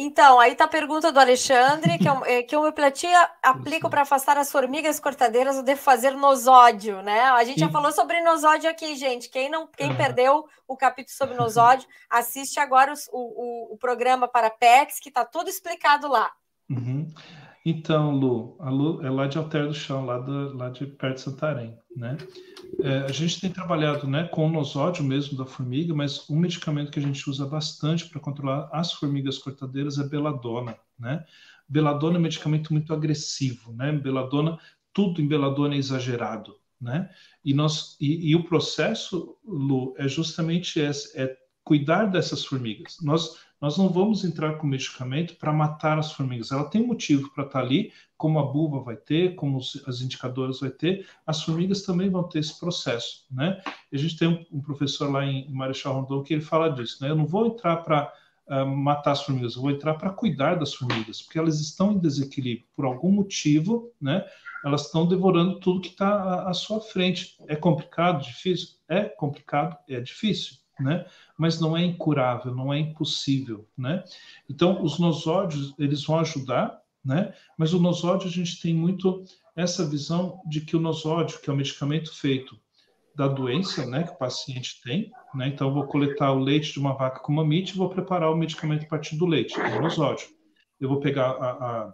[0.01, 4.49] Então, aí está a pergunta do Alexandre, que, é, que homeopatia aplica para afastar as
[4.49, 7.23] formigas cortadeiras ou devo fazer nosódio, né?
[7.23, 9.29] A gente já falou sobre nosódio aqui, gente.
[9.29, 14.49] Quem não, quem perdeu o capítulo sobre nosódio, assiste agora o, o, o programa para
[14.49, 16.31] pets, que está tudo explicado lá.
[16.69, 17.11] Uhum.
[17.69, 21.17] Então, Lu, a Lu é lá de Alter do Chão, lá, do, lá de perto
[21.17, 22.17] de Santarém, né?
[22.81, 26.91] É, a gente tem trabalhado né, com o nosódio mesmo da formiga, mas um medicamento
[26.91, 31.23] que a gente usa bastante para controlar as formigas cortadeiras é beladona, né?
[31.67, 33.91] Beladona é um medicamento muito agressivo, né?
[33.91, 34.57] Beladona,
[34.91, 37.07] tudo em beladona é exagerado, né?
[37.45, 42.97] E, nós, e, e o processo, Lu, é justamente esse, é cuidar dessas formigas.
[42.99, 46.51] Nós nós não vamos entrar com medicamento para matar as formigas.
[46.51, 50.59] Ela tem motivo para estar tá ali, como a buva vai ter, como as indicadoras
[50.59, 53.61] vai ter, as formigas também vão ter esse processo, né?
[53.91, 57.09] A gente tem um, um, professor lá em Marechal Rondon que ele fala disso, né?
[57.09, 58.13] Eu não vou entrar para
[58.47, 61.93] uh, ah, matar as formigas, eu vou entrar para cuidar das formigas, porque elas estão
[61.93, 64.25] em desequilíbrio por algum motivo, né?
[64.65, 67.37] Elas estão devorando tudo que está à sua frente.
[67.47, 68.75] É complicado, difícil?
[68.89, 71.05] É complicado, é difícil né?
[71.37, 74.03] Mas não é incurável, não é impossível, né?
[74.49, 77.33] Então, os nosódios, eles vão ajudar, né?
[77.57, 79.23] Mas o nosódio, a gente tem muito
[79.55, 82.57] essa visão de que o nosódio, que é o medicamento feito
[83.15, 85.47] da doença, né, que o paciente tem, né?
[85.47, 88.83] Então, vou coletar o leite de uma vaca com mamite e vou preparar o medicamento
[88.85, 90.27] a partir do leite, é o nosódio.
[90.79, 91.93] Eu vou pegar a, a,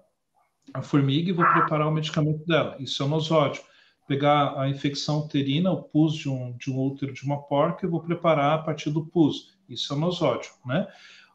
[0.75, 3.63] a formiga e vou preparar o medicamento dela, isso é o nosódio
[4.07, 7.89] pegar a infecção uterina, o pus de um, de um útero de uma porca, e
[7.89, 9.55] vou preparar a partir do pus.
[9.67, 10.87] Isso é o nosódio, né?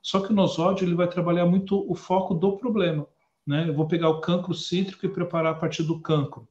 [0.02, 3.06] Só que o nosódio ele vai trabalhar muito o foco do problema,
[3.46, 3.68] né?
[3.68, 6.48] Eu vou pegar o cancro cítrico e preparar a partir do cancro.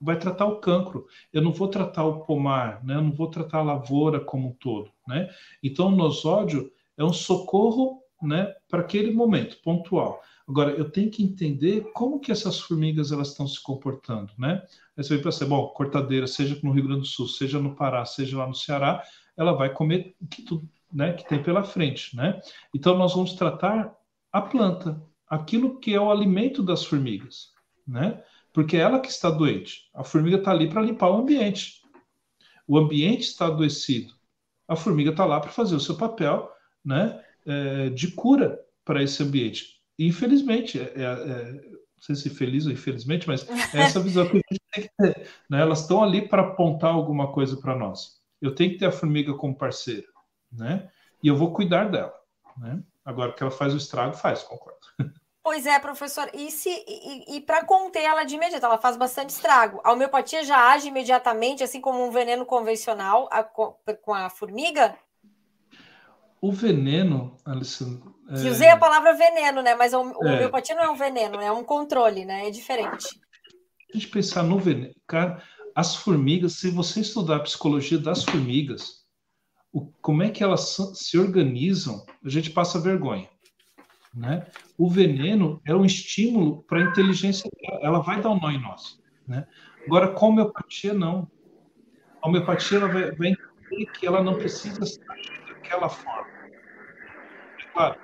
[0.00, 1.06] Vai tratar o cancro.
[1.32, 2.96] Eu não vou tratar o pomar, né?
[2.96, 5.28] Eu não vou tratar a lavoura como um todo, né?
[5.62, 10.22] Então o nosódio é um socorro, né, para aquele momento pontual.
[10.52, 14.62] Agora, eu tenho que entender como que essas formigas elas estão se comportando, né?
[14.94, 18.04] Aí você vai pensar, bom, cortadeira, seja no Rio Grande do Sul, seja no Pará,
[18.04, 19.02] seja lá no Ceará,
[19.34, 22.38] ela vai comer que tudo, né, que tem pela frente, né?
[22.74, 23.96] Então nós vamos tratar
[24.30, 27.54] a planta, aquilo que é o alimento das formigas,
[27.88, 28.22] né?
[28.52, 29.88] Porque é ela que está doente.
[29.94, 31.80] A formiga está ali para limpar o ambiente.
[32.68, 34.12] O ambiente está adoecido.
[34.68, 36.52] A formiga está lá para fazer o seu papel,
[36.84, 39.81] né, é, de cura para esse ambiente.
[40.06, 41.52] Infelizmente, é, é, é
[42.02, 44.90] não sei se feliz ou infelizmente, mas é essa visão que a gente tem que
[44.98, 45.28] ter.
[45.48, 45.60] Né?
[45.60, 48.20] Elas estão ali para apontar alguma coisa para nós.
[48.40, 50.08] Eu tenho que ter a formiga como parceira,
[50.50, 50.90] né?
[51.22, 52.12] E eu vou cuidar dela,
[52.58, 52.82] né?
[53.04, 54.80] Agora que ela faz o estrago, faz, concordo.
[55.44, 56.30] Pois é, professor.
[56.32, 59.80] E, se, e, e para conter ela de imediato, ela faz bastante estrago.
[59.82, 64.96] A homeopatia já age imediatamente, assim como um veneno convencional a, com a formiga?
[66.42, 68.16] O veneno, Alessandro.
[68.26, 68.50] Que é...
[68.50, 69.76] usei a palavra veneno, né?
[69.76, 70.34] Mas o, o é...
[70.34, 72.48] homeopatia não é um veneno, é um controle, né?
[72.48, 73.06] É diferente.
[73.94, 75.40] A gente pensar no veneno, cara,
[75.72, 79.04] as formigas, se você estudar a psicologia das formigas,
[79.72, 83.28] o, como é que elas se organizam, a gente passa vergonha.
[84.12, 84.44] Né?
[84.76, 88.60] O veneno é um estímulo para a inteligência dela, ela vai dar um nó em
[88.60, 89.00] nós.
[89.28, 89.46] Né?
[89.86, 91.30] Agora, com a homeopatia, não.
[92.20, 95.04] A homeopatia ela vai, vai entender que ela não precisa ser
[95.46, 96.31] daquela forma
[97.72, 97.98] claro,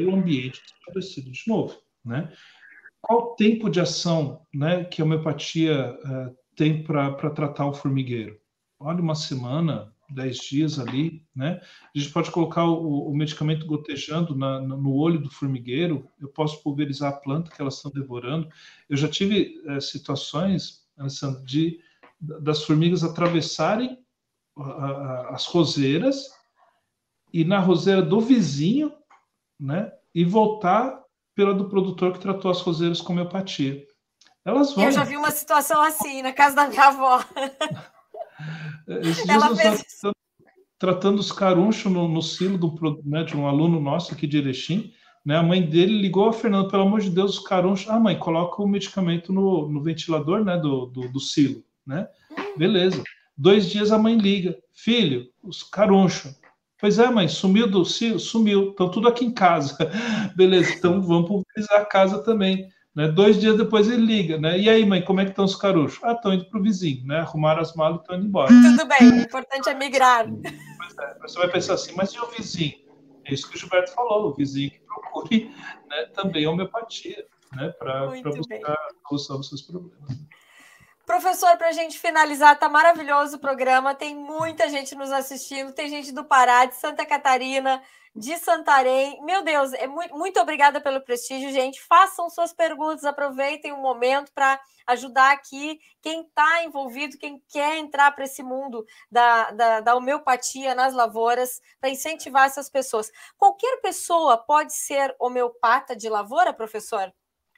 [0.00, 2.32] o ambiente estabelecido de novo, né?
[3.00, 8.38] Qual o tempo de ação, né, que a homeopatia uh, tem para tratar o formigueiro?
[8.78, 11.60] Olha, uma semana, dez dias ali, né?
[11.94, 16.62] A gente pode colocar o, o medicamento gotejando na, no olho do formigueiro, eu posso
[16.62, 18.48] pulverizar a planta que elas estão devorando.
[18.88, 21.80] Eu já tive uh, situações, Alessandro, de
[22.40, 23.98] das formigas atravessarem
[25.30, 26.28] as roseiras
[27.32, 28.92] ir na roseira do vizinho,
[29.58, 29.92] né?
[30.14, 31.02] E voltar
[31.34, 33.84] pela do produtor que tratou as roseiras com homeopatia.
[34.44, 34.84] Elas vão.
[34.84, 37.24] Eu já vi uma situação assim na casa da minha avó.
[38.86, 39.82] Esses Ela fez...
[40.00, 40.16] tratando,
[40.78, 44.92] tratando os carunchos no, no silo do, né, de um aluno nosso aqui de Erechim.
[45.24, 47.88] Né, a mãe dele ligou a Fernando, pelo amor de Deus, os carunchos.
[47.88, 51.62] Ah, mãe, coloca o medicamento no, no ventilador né, do, do, do silo.
[51.86, 52.08] Né?
[52.56, 53.02] Beleza.
[53.36, 54.58] Dois dias a mãe liga.
[54.72, 56.34] Filho, os carunchos.
[56.82, 58.70] Pois é, mãe, sumiu do sumiu.
[58.70, 59.78] Estão tudo aqui em casa.
[60.34, 62.68] Beleza, então vamos pulverizar a casa também.
[62.92, 63.06] Né?
[63.06, 64.58] Dois dias depois ele liga, né?
[64.58, 66.02] E aí, mãe, como é que estão os caruchos?
[66.02, 67.20] Ah, estão indo para o vizinho, né?
[67.20, 68.48] Arrumaram as malas e estão indo embora.
[68.48, 70.26] Tudo bem, o importante é migrar.
[70.26, 72.74] É, você vai pensar assim, mas e o vizinho?
[73.26, 75.54] É isso que o Gilberto falou, o vizinho que procure
[75.88, 77.24] né, também homeopatia.
[77.52, 80.18] né, para buscar a solução dos seus problemas.
[81.12, 83.94] Professor, para a gente finalizar, tá maravilhoso o programa.
[83.94, 87.82] Tem muita gente nos assistindo, tem gente do Pará, de Santa Catarina,
[88.16, 89.22] de Santarém.
[89.22, 91.82] Meu Deus, é muito, muito obrigada pelo prestígio, gente.
[91.82, 98.12] Façam suas perguntas, aproveitem o momento para ajudar aqui quem está envolvido, quem quer entrar
[98.12, 103.10] para esse mundo da, da, da homeopatia nas lavouras, para incentivar essas pessoas.
[103.36, 107.12] Qualquer pessoa pode ser homeopata de lavoura, professor?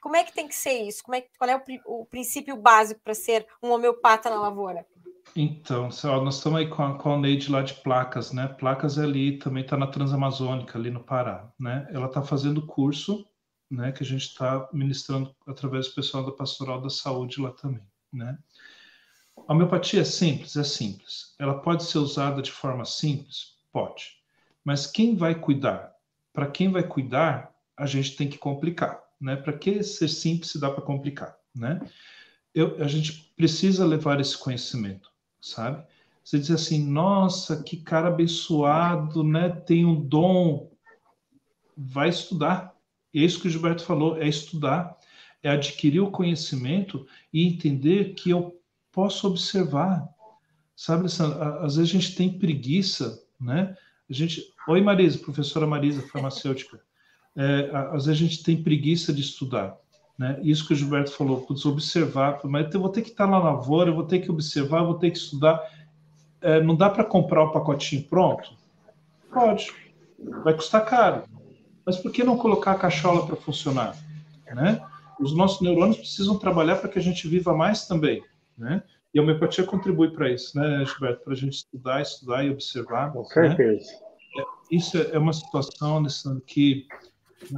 [0.05, 1.03] Como é que tem que ser isso?
[1.03, 4.85] Como é, qual é o, o princípio básico para ser um homeopata na lavoura?
[5.35, 5.89] Então,
[6.21, 8.47] nós estamos aí com a, com a Neide lá de Placas, né?
[8.47, 11.87] Placas é ali também está na Transamazônica, ali no Pará, né?
[11.89, 13.27] Ela está fazendo curso,
[13.67, 13.91] né?
[13.91, 17.81] Que a gente está ministrando através do pessoal da Pastoral da Saúde lá também,
[18.13, 18.37] né?
[19.47, 21.33] A homeopatia é simples, é simples.
[21.39, 23.57] Ela pode ser usada de forma simples?
[23.71, 24.19] Pode.
[24.63, 25.95] Mas quem vai cuidar?
[26.31, 29.35] Para quem vai cuidar, a gente tem que complicar, né?
[29.35, 31.79] Para que ser simples se dá para complicar, né?
[32.53, 35.83] Eu, a gente precisa levar esse conhecimento sabe?
[36.23, 39.49] Você diz assim, nossa, que cara abençoado, né?
[39.49, 40.71] Tem um dom.
[41.77, 42.75] Vai estudar.
[43.13, 44.97] É isso que o Gilberto falou, é estudar,
[45.43, 48.59] é adquirir o conhecimento e entender que eu
[48.91, 50.09] posso observar.
[50.75, 53.77] Sabe, às vezes a gente tem preguiça, né?
[54.09, 56.81] A gente, oi Marisa, professora Marisa, farmacêutica.
[57.35, 59.77] É, às vezes a gente tem preguiça de estudar.
[60.17, 60.39] Né?
[60.41, 63.89] Isso que o Gilberto falou, putz, observar, mas eu vou ter que estar na lavoura,
[63.89, 65.61] eu vou ter que observar, eu vou ter que estudar.
[66.41, 68.53] É, não dá para comprar o pacotinho pronto?
[69.31, 69.73] Pode,
[70.43, 71.23] vai custar caro.
[71.85, 73.95] Mas por que não colocar a cachola para funcionar?
[74.47, 74.81] Né?
[75.19, 78.23] Os nossos neurônios precisam trabalhar para que a gente viva mais também.
[78.57, 78.81] Né?
[79.13, 81.23] E a homeopatia contribui para isso, né, Gilberto?
[81.23, 83.11] Para a gente estudar, estudar e observar.
[83.11, 83.91] Com certeza.
[84.35, 84.43] Né?
[84.71, 86.87] Isso é uma situação, Alessandro, que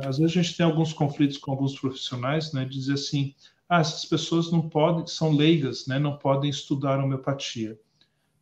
[0.04, 2.66] às vezes a gente tem alguns conflitos com alguns profissionais, né?
[2.66, 3.34] Dizer assim,
[3.70, 6.00] ah, essas pessoas não podem, são leigas, né?
[6.00, 7.80] Não podem estudar homeopatia.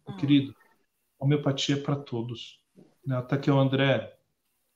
[0.08, 0.18] Uhum.
[0.18, 0.56] Querido,
[1.20, 2.60] homeopatia é para todos.
[3.06, 3.22] Né?
[3.24, 4.14] Tá aqui o André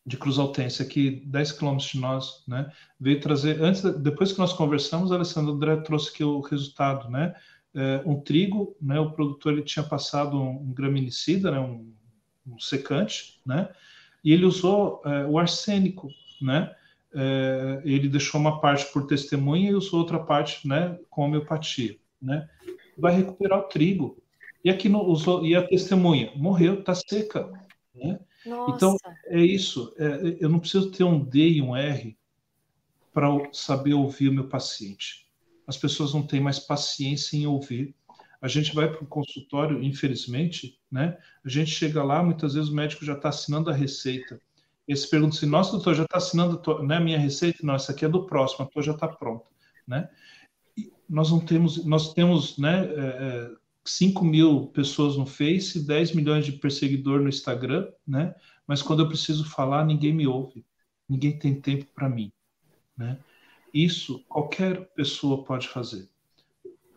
[0.06, 2.72] de Cruz Altense, aqui 10 quilômetros de nós, né?
[3.00, 7.36] Veio trazer, antes, depois que nós conversamos, Alessandro André trouxe aqui o resultado, né?
[7.76, 9.00] É, um trigo, né?
[9.00, 11.60] O produtor ele tinha passado um, um graminicida, né?
[11.60, 11.94] Um,
[12.48, 13.70] um secante, né?
[14.24, 16.10] E ele usou é, o arsênico
[16.42, 16.74] né?
[17.14, 22.48] É, ele deixou uma parte por testemunha e usou outra parte, né, com homeopatia, né?
[22.98, 24.22] Vai recuperar o trigo.
[24.64, 27.52] E aqui no, usou, e a testemunha morreu, tá seca,
[27.96, 28.20] né?
[28.70, 29.94] Então é isso.
[29.98, 32.18] É, eu não preciso ter um D e um R
[33.14, 35.28] para saber ouvir o meu paciente.
[35.66, 37.96] As pessoas não têm mais paciência em ouvir.
[38.42, 41.18] A gente vai para o consultório, infelizmente, né?
[41.44, 44.40] A gente chega lá, muitas vezes o médico já está assinando a receita
[44.90, 47.60] eles perguntam assim, nossa, doutor, já está assinando né, a minha receita?
[47.62, 49.46] Não, essa aqui é do próximo, a tua já está pronta,
[49.88, 50.10] né?
[51.08, 53.52] Nós não temos, nós temos, né, é,
[53.86, 58.34] 5 é, mil pessoas no Face, 10 milhões de perseguidor no Instagram, né?
[58.66, 60.66] Mas quando eu preciso falar, ninguém me ouve,
[61.08, 62.32] ninguém tem tempo para mim,
[62.98, 63.20] né?
[63.72, 66.10] Isso qualquer pessoa pode fazer.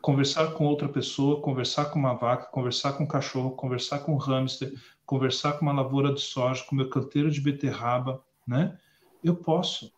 [0.00, 4.18] Conversar com outra pessoa, conversar com uma vaca, conversar com um cachorro, conversar com um
[4.18, 4.72] hamster,
[5.06, 8.78] conversar com uma lavoura de soja, com meu canteiro de beterraba, né?
[9.22, 9.92] Eu posso.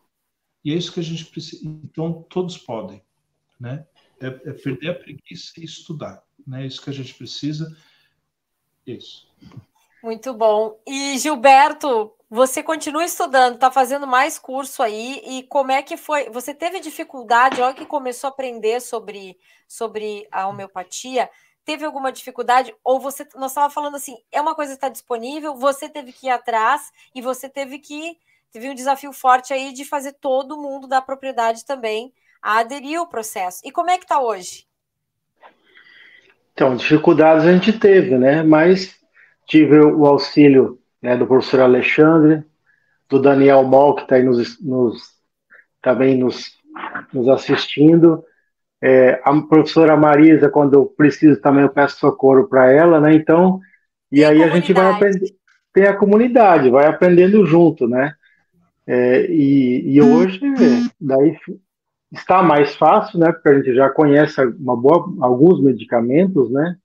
[0.63, 1.61] E é isso que a gente precisa.
[1.65, 3.03] Então, todos podem,
[3.59, 3.85] né?
[4.19, 6.63] É, é perder a preguiça e estudar, né?
[6.63, 7.75] É isso que a gente precisa.
[8.85, 9.27] Isso.
[10.03, 10.79] Muito bom.
[10.85, 16.29] E Gilberto, você continua estudando, está fazendo mais curso aí, e como é que foi?
[16.29, 19.37] Você teve dificuldade, olha que começou a aprender sobre,
[19.67, 21.29] sobre a homeopatia,
[21.65, 22.73] teve alguma dificuldade?
[22.83, 26.27] Ou você, nós estávamos falando assim, é uma coisa que está disponível, você teve que
[26.27, 28.17] ir atrás e você teve que,
[28.51, 33.59] teve um desafio forte aí de fazer todo mundo da propriedade também aderir ao processo.
[33.65, 34.67] E como é que está hoje?
[36.53, 38.43] Então, dificuldades a gente teve, né?
[38.43, 38.95] Mas
[39.45, 42.43] tive o auxílio né, do professor Alexandre,
[43.09, 45.15] do Daniel Mol, que está aí nos, nos,
[45.81, 46.53] também nos,
[47.11, 48.23] nos assistindo,
[48.81, 53.13] é, a professora Marisa, quando eu preciso também, eu peço socorro para ela, né?
[53.13, 53.59] Então,
[54.11, 55.33] e aí a gente vai aprender.
[55.73, 58.13] Tem a comunidade, vai aprendendo junto, né?
[58.87, 60.39] É, e, e, hoje,
[61.01, 61.35] daí
[62.13, 63.31] está mais fácil, né?
[63.31, 66.77] Porque a gente já conhece uma boa, alguns medicamentos, né?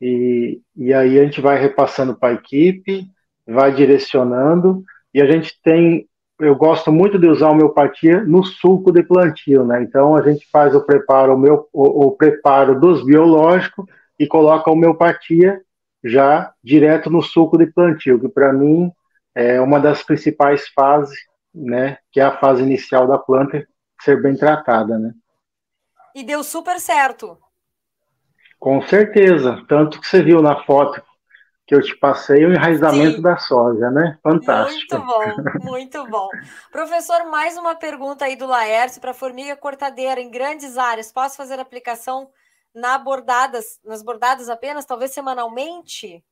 [0.00, 3.06] E, e aí a gente vai repassando para a equipe,
[3.46, 6.08] vai direcionando, e a gente tem
[6.38, 9.82] eu gosto muito de usar homeopatia no suco de plantio, né?
[9.82, 13.86] Então a gente faz o preparo, o, meu, o, o preparo dos biológicos
[14.18, 15.60] e coloca a homeopatia
[16.02, 18.90] já direto no suco de plantio, que para mim
[19.34, 21.16] é uma das principais fases,
[21.54, 21.98] né?
[22.12, 23.66] Que é a fase inicial da planta,
[24.00, 25.12] ser bem tratada, né?
[26.14, 27.38] E deu super certo.
[28.58, 29.62] Com certeza.
[29.68, 31.02] Tanto que você viu na foto
[31.66, 33.22] que eu te passei o enraizamento Sim.
[33.22, 34.18] da soja, né?
[34.22, 34.98] Fantástico.
[34.98, 36.28] Muito bom, muito bom.
[36.70, 41.10] Professor, mais uma pergunta aí do Laércio para formiga cortadeira em grandes áreas.
[41.10, 42.28] Posso fazer aplicação
[42.74, 46.22] na bordadas, nas bordadas apenas, talvez semanalmente?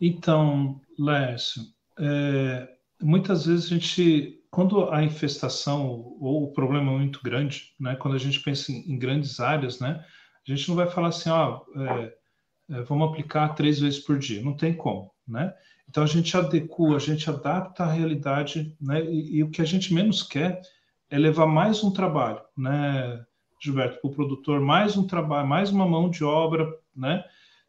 [0.00, 1.62] Então, Laércio,
[1.98, 2.68] é,
[3.00, 5.86] muitas vezes a gente, quando a infestação
[6.18, 9.78] ou o problema é muito grande, né, quando a gente pensa em, em grandes áreas,
[9.78, 10.04] né,
[10.48, 12.14] a gente não vai falar assim, ó, é, é,
[12.86, 14.42] vamos aplicar três vezes por dia.
[14.42, 15.52] Não tem como, né?
[15.88, 19.04] Então a gente adequa, a gente adapta a realidade, né?
[19.04, 20.60] E, e o que a gente menos quer
[21.10, 23.24] é levar mais um trabalho, né,
[23.60, 27.24] Gilberto, para o produtor, mais um trabalho, mais uma mão de obra, né?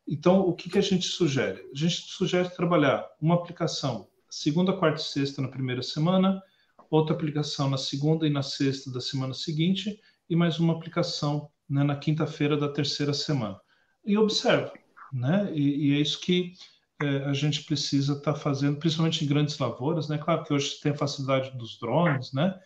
[0.08, 1.60] Então, o que, que a gente sugere?
[1.74, 6.42] A gente sugere trabalhar uma aplicação segunda, quarta e sexta na primeira semana,
[6.90, 10.00] outra aplicação na segunda e na sexta da semana seguinte,
[10.30, 13.60] e mais uma aplicação né, na quinta-feira da terceira semana.
[14.06, 14.72] E observa,
[15.12, 15.52] né?
[15.54, 16.54] E, e é isso que
[17.02, 20.18] é, a gente precisa estar tá fazendo, principalmente em grandes lavouras, né?
[20.18, 22.60] Claro que hoje tem a facilidade dos drones, né?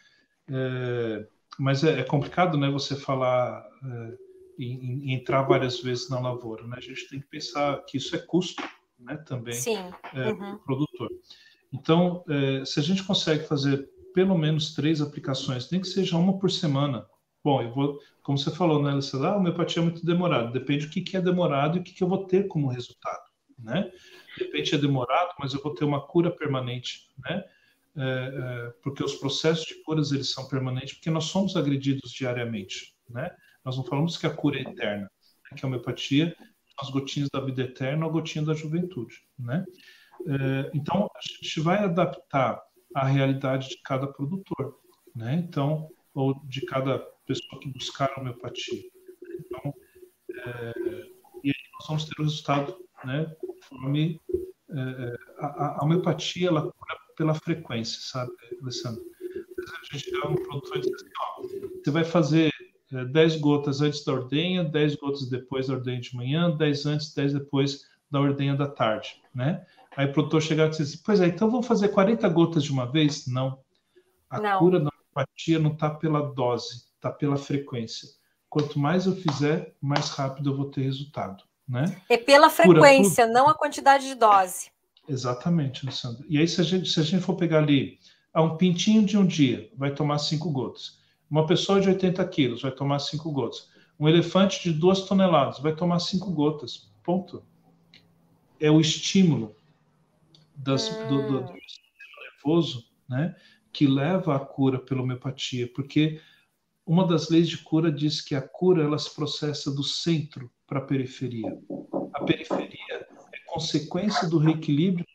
[0.50, 1.28] É,
[1.58, 2.70] mas é, é, complicado, né?
[2.70, 4.18] Você falar é,
[4.60, 6.76] em, em, entrar várias vezes na lavoura, né?
[6.78, 8.62] A gente tem que pensar que isso é custo,
[9.00, 9.16] né?
[9.26, 9.56] Também
[10.14, 10.38] é, uhum.
[10.38, 11.10] para o produtor.
[11.72, 16.40] Então, é, se a gente consegue fazer pelo menos três aplicações, nem que seja uma
[16.40, 17.06] por semana,
[17.46, 19.30] Bom, eu vou, como você falou, né, Alessandra?
[19.30, 20.52] Ah, a homeopatia é muito demorado.
[20.52, 23.22] Depende do que, que é demorado e o que, que eu vou ter como resultado,
[23.60, 23.92] né?
[24.36, 27.46] De repente é demorado, mas eu vou ter uma cura permanente, né?
[27.96, 32.96] É, é, porque os processos de curas eles são permanentes, porque nós somos agredidos diariamente,
[33.08, 33.30] né?
[33.64, 35.56] Nós não falamos que a cura é eterna, né?
[35.56, 36.36] que a homeopatia
[36.80, 39.64] as gotinhas da vida eterna a gotinha da juventude, né?
[40.28, 42.60] É, então a gente vai adaptar
[42.96, 44.80] a realidade de cada produtor,
[45.16, 45.36] né?
[45.36, 48.84] Então ou de cada pessoa que buscar a homeopatia.
[49.40, 49.74] Então,
[50.30, 50.74] é,
[51.44, 54.20] e aí nós vamos ter o resultado, né, conforme
[54.70, 59.04] é, a, a, homeopatia, ela cura pela frequência, sabe, Alessandro?
[59.92, 61.42] A gente dá um produtor e diz assim, ó,
[61.84, 62.52] você vai fazer
[62.92, 67.14] é, 10 gotas antes da ordenha, 10 gotas depois da ordenha de manhã, 10 antes,
[67.14, 69.66] 10 depois da ordenha da tarde, né?
[69.96, 72.72] Aí o produtor chegar e dizer assim, pois é, então vamos fazer 40 gotas de
[72.72, 73.28] uma vez?
[73.28, 73.60] Não.
[74.30, 74.60] A não.
[74.60, 78.10] cura da homeopatia não está pela dose, está pela frequência.
[78.50, 81.44] Quanto mais eu fizer, mais rápido eu vou ter resultado.
[81.68, 82.02] Né?
[82.10, 84.72] É pela frequência, não a quantidade de dose.
[85.08, 86.26] Exatamente, Alessandra.
[86.28, 88.00] E aí, se a, gente, se a gente for pegar ali,
[88.34, 91.00] a um pintinho de um dia vai tomar cinco gotas.
[91.30, 93.70] Uma pessoa de 80 quilos vai tomar cinco gotas.
[94.00, 96.92] Um elefante de duas toneladas vai tomar cinco gotas.
[97.04, 97.44] Ponto.
[98.60, 99.56] É o estímulo
[100.56, 101.08] das, hum.
[101.08, 103.36] do, do, do sistema nervoso né,
[103.72, 106.22] que leva à cura pela homeopatia, porque
[106.86, 110.80] uma das leis de cura diz que a cura ela se processa do centro para
[110.80, 111.58] a periferia.
[112.14, 115.06] A periferia é consequência do reequilíbrio.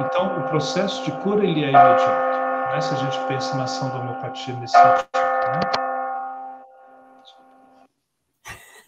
[0.00, 2.72] Então, o processo de cura ele é imediato.
[2.72, 2.80] Né?
[2.80, 5.08] Se a gente pensa na ação da homeopatia nesse sentido.
[5.14, 5.87] Né?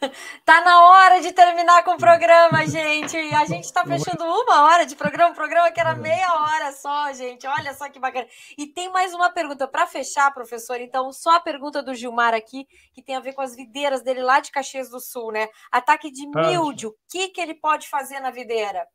[0.44, 3.16] Tá na hora de terminar com o programa, gente.
[3.16, 7.46] A gente está fechando uma hora de programa, programa que era meia hora só, gente.
[7.46, 8.26] Olha só que bacana.
[8.56, 10.80] E tem mais uma pergunta para fechar, professor.
[10.80, 14.22] Então, só a pergunta do Gilmar aqui, que tem a ver com as videiras dele
[14.22, 15.48] lá de Caxias do Sul, né?
[15.70, 16.90] Ataque de míldio.
[16.90, 18.86] O que, que ele pode fazer na videira?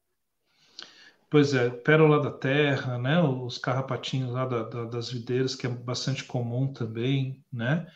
[1.30, 3.22] Pois é, pérola da terra, né?
[3.22, 7.88] Os carrapatinhos lá da, da, das videiras, que é bastante comum também, né?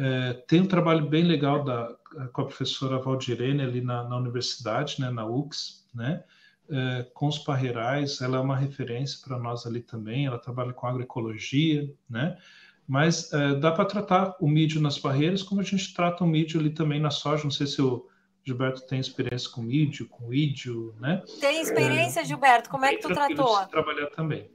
[0.00, 1.92] É, tem um trabalho bem legal da,
[2.32, 6.22] com a professora Valdirene ali na, na universidade, né, na UX, né,
[6.70, 10.86] é, com os parreirais, ela é uma referência para nós ali também, ela trabalha com
[10.86, 12.38] agroecologia, né,
[12.86, 16.60] mas é, dá para tratar o mídio nas barreiras como a gente trata o mídio
[16.60, 18.08] ali também na soja, não sei se o
[18.44, 21.22] Gilberto tem experiência com mídio, com ídio, né?
[21.38, 23.66] Tem experiência, é, Gilberto, como é que tu tratou?
[23.66, 24.48] trabalhar também.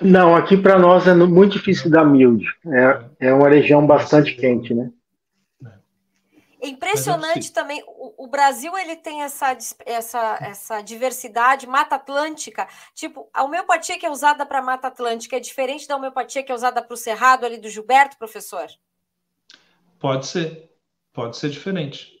[0.00, 2.46] Não, aqui para nós é muito difícil dar milde.
[3.20, 4.90] É, é uma região bastante quente, né?
[6.60, 7.82] É impressionante também.
[7.86, 12.66] O, o, Brasil ele tem essa, essa, essa diversidade mata atlântica.
[12.94, 16.54] Tipo, a homeopatia que é usada para mata atlântica é diferente da homeopatia que é
[16.54, 18.66] usada para o cerrado ali do Gilberto, professor?
[20.00, 20.70] Pode ser,
[21.12, 22.18] pode ser diferente.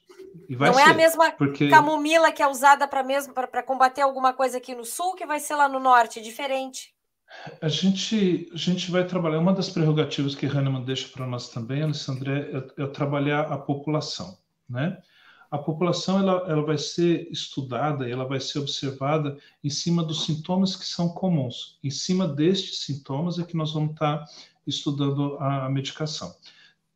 [0.48, 1.68] Não ser, é a mesma porque...
[1.68, 5.68] camomila que é usada para combater alguma coisa aqui no sul que vai ser lá
[5.68, 6.94] no norte, é diferente.
[7.60, 11.82] A gente, a gente vai trabalhar, uma das prerrogativas que Hahnemann deixa para nós também,
[11.82, 14.98] Alessandré, é, é trabalhar a população, né?
[15.50, 20.76] a população ela, ela vai ser estudada, ela vai ser observada em cima dos sintomas
[20.76, 21.78] que são comuns.
[21.82, 24.24] Em cima destes sintomas é que nós vamos estar
[24.66, 26.34] estudando a, a medicação.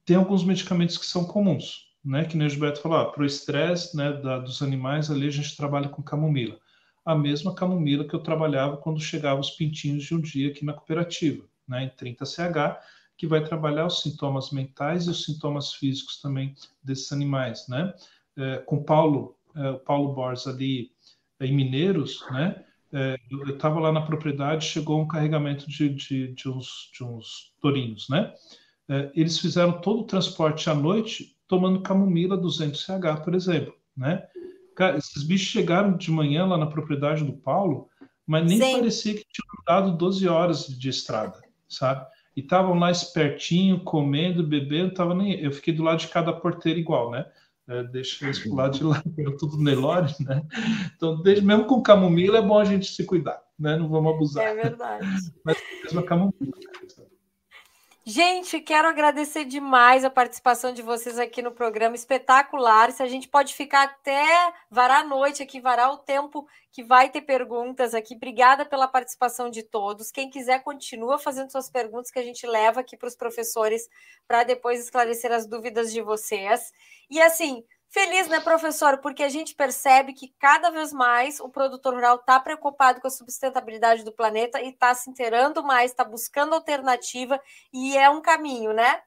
[0.04, 2.24] Tem alguns medicamentos que são comuns, né?
[2.24, 5.56] Que nem o Gilberto falou, ah, para o estresse né, dos animais, ali a gente
[5.56, 6.58] trabalha com camomila.
[7.04, 10.72] A mesma camomila que eu trabalhava quando chegava os pintinhos de um dia aqui na
[10.72, 12.78] cooperativa, né, em 30CH,
[13.16, 17.94] que vai trabalhar os sintomas mentais e os sintomas físicos também desses animais, né?
[18.36, 20.90] É, com Paulo, é, Paulo Borges ali
[21.38, 22.64] é, em Mineiros, né?
[22.92, 27.54] É, eu estava lá na propriedade, chegou um carregamento de, de, de, uns, de uns
[27.60, 28.34] tourinhos, né?
[28.88, 34.26] É, eles fizeram todo o transporte à noite tomando camomila 200CH, por exemplo, né?
[34.74, 37.88] Cara, esses bichos chegaram de manhã lá na propriedade do Paulo,
[38.26, 38.72] mas nem Sim.
[38.72, 42.06] parecia que tinham dado 12 horas de estrada, sabe?
[42.36, 45.38] E estavam lá espertinho, comendo, bebendo, tava nem...
[45.40, 47.26] eu fiquei do lado de cada porteiro igual, né?
[47.68, 49.02] É, deixa eles pro lado de lá,
[49.38, 50.42] tudo Nelore, né?
[50.96, 53.76] Então, desde, mesmo com camomila, é bom a gente se cuidar, né?
[53.76, 54.44] Não vamos abusar.
[54.44, 55.06] É verdade.
[55.44, 56.52] Mas mesmo a camomila.
[58.04, 62.90] Gente, quero agradecer demais a participação de vocês aqui no programa espetacular.
[62.90, 67.10] Se a gente pode ficar até varar a noite aqui, varar o tempo que vai
[67.10, 68.16] ter perguntas aqui.
[68.16, 70.10] Obrigada pela participação de todos.
[70.10, 73.88] Quem quiser, continua fazendo suas perguntas que a gente leva aqui para os professores
[74.26, 76.72] para depois esclarecer as dúvidas de vocês.
[77.08, 78.96] E assim, Feliz, né, professor?
[79.02, 83.10] Porque a gente percebe que cada vez mais o produtor rural está preocupado com a
[83.10, 87.38] sustentabilidade do planeta e está se inteirando mais, está buscando alternativa
[87.70, 88.98] e é um caminho, né?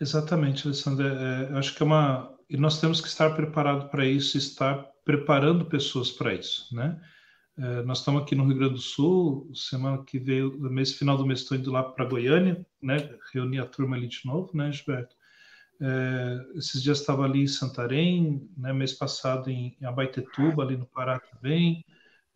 [0.00, 1.08] Exatamente, Alessandra.
[1.52, 2.32] É, acho que é uma.
[2.48, 7.00] E nós temos que estar preparados para isso, estar preparando pessoas para isso, né?
[7.58, 11.26] É, nós estamos aqui no Rio Grande do Sul, semana que veio, mês final do
[11.26, 12.96] mês, estou indo lá para Goiânia, né?
[13.34, 15.18] Reunir a turma ali de novo, né, Gilberto?
[15.80, 20.86] É, esses dias estava ali em Santarém, né, mês passado em, em Abaitetuba, ali no
[20.86, 21.84] Pará também.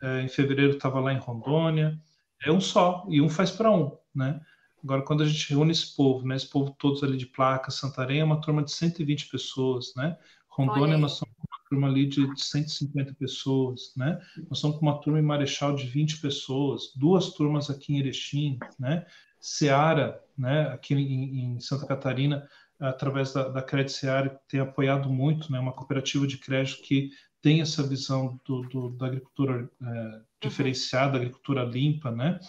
[0.03, 2.01] É, em fevereiro estava lá em Rondônia.
[2.42, 4.40] É um só, e um faz para um, né?
[4.82, 8.20] Agora, quando a gente reúne esse povo, né, esse povo todos ali de placa, Santarém
[8.20, 10.16] é uma turma de 120 pessoas, né?
[10.49, 14.20] Rondônia, nós somos uma turma ali de 150 pessoas, né?
[14.49, 18.59] Nós somos com uma turma em Marechal de 20 pessoas, duas turmas aqui em Erechim,
[18.78, 19.07] né?
[19.40, 22.49] Seara, né, aqui em, em Santa Catarina,
[22.81, 27.11] através da, da Crédito Seara, tem apoiado muito, né, uma cooperativa de crédito que
[27.41, 32.41] tem essa visão do, do da agricultura é, diferenciada, da agricultura limpa, né?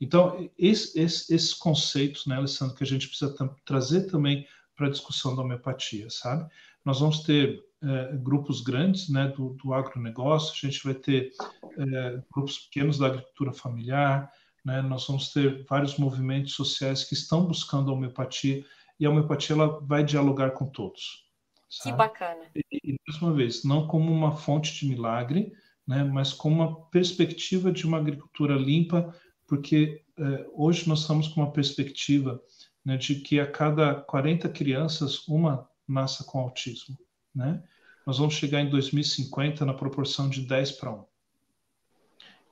[0.00, 4.90] Então, esse, esse, esses conceitos, né, Alessandro, que a gente precisa trazer também para a
[4.90, 6.48] discussão da homeopatia, sabe?
[6.84, 11.32] Nós vamos ter é, grupos grandes né, do, do agronegócio, a gente vai ter
[11.78, 14.30] é, grupos pequenos da agricultura familiar,
[14.64, 18.64] né, nós vamos ter vários movimentos sociais que estão buscando a homeopatia
[18.98, 21.24] e a homeopatia ela vai dialogar com todos.
[21.68, 21.90] Sabe?
[21.90, 22.44] Que bacana.
[22.54, 25.52] E, e, mais uma vez, não como uma fonte de milagre,
[25.86, 29.14] né, mas como uma perspectiva de uma agricultura limpa,
[29.46, 32.40] porque eh, hoje nós estamos com uma perspectiva
[32.84, 36.96] né, de que a cada 40 crianças, uma nasça com autismo.
[37.34, 37.62] Né?
[38.06, 41.04] Nós vamos chegar em 2050 na proporção de 10 para 1.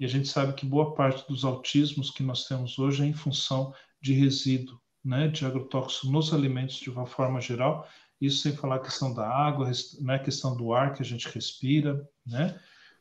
[0.01, 3.13] E a gente sabe que boa parte dos autismos que nós temos hoje é em
[3.13, 7.89] função de resíduo né, de agrotóxico nos alimentos de uma forma geral,
[8.21, 11.29] isso sem falar a questão da água, né, a questão do ar que a gente
[11.29, 12.61] respira, né?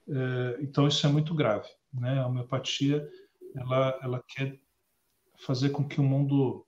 [0.09, 2.19] É, então isso é muito grave, né?
[2.19, 3.07] A homeopatia
[3.55, 4.59] ela ela quer
[5.45, 6.65] fazer com que o mundo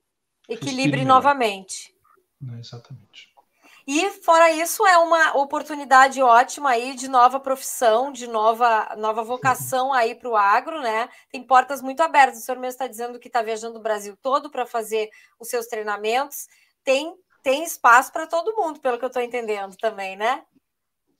[0.48, 1.92] equilibre novamente.
[2.40, 3.33] Né, exatamente.
[3.86, 9.92] E fora isso, é uma oportunidade ótima aí de nova profissão, de nova, nova vocação
[9.92, 11.08] aí para o agro, né?
[11.30, 12.40] Tem portas muito abertas.
[12.40, 15.66] O senhor mesmo está dizendo que está viajando o Brasil todo para fazer os seus
[15.66, 16.46] treinamentos.
[16.82, 20.42] Tem, tem espaço para todo mundo, pelo que eu estou entendendo também, né?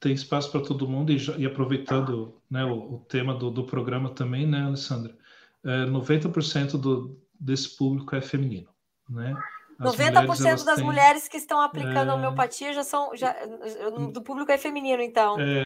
[0.01, 4.11] Tem espaço para todo mundo e, e aproveitando né, o, o tema do, do, programa
[4.11, 5.17] também, né, Alessandra?
[5.63, 8.69] É, 90% do, desse público é feminino,
[9.09, 9.35] né?
[9.81, 13.35] 90% mulheres, das têm, mulheres que estão aplicando é, homeopatia já são já,
[14.13, 15.39] do público é feminino, então.
[15.41, 15.65] É,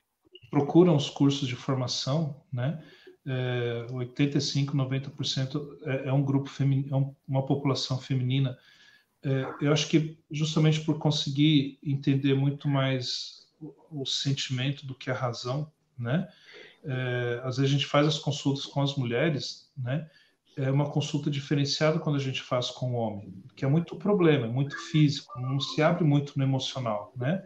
[0.50, 2.82] procuram os cursos de formação, né?
[3.26, 8.56] É, 85, 90% é, é um grupo feminino, é uma população feminina.
[9.22, 15.10] É, eu acho que justamente por conseguir entender muito mais o, o sentimento do que
[15.10, 16.28] a razão, né?
[16.84, 20.08] É, às vezes a gente faz as consultas com as mulheres, né?
[20.58, 24.46] É uma consulta diferenciada quando a gente faz com o homem, que é muito problema,
[24.46, 27.44] é muito físico, não se abre muito no emocional, né?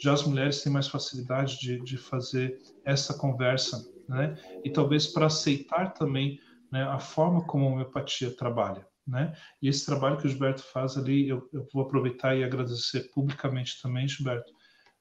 [0.00, 4.36] Já as mulheres têm mais facilidade de, de fazer essa conversa, né?
[4.64, 6.38] E talvez para aceitar também
[6.70, 9.34] né, a forma como a homeopatia trabalha, né?
[9.60, 13.82] E esse trabalho que o Gilberto faz ali, eu, eu vou aproveitar e agradecer publicamente
[13.82, 14.52] também, Gilberto,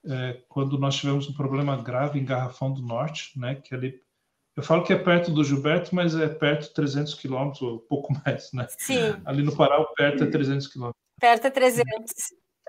[0.04, 4.02] é, quando nós tivemos um problema grave em Garrafão do Norte, né, que ali
[4.56, 8.14] eu falo que é perto do Gilberto, mas é perto de 300 quilômetros, ou pouco
[8.26, 8.68] mais, né?
[8.78, 9.22] Sim.
[9.26, 11.02] Ali no Pará, perto é 300 quilômetros.
[11.20, 11.86] Perto é 300.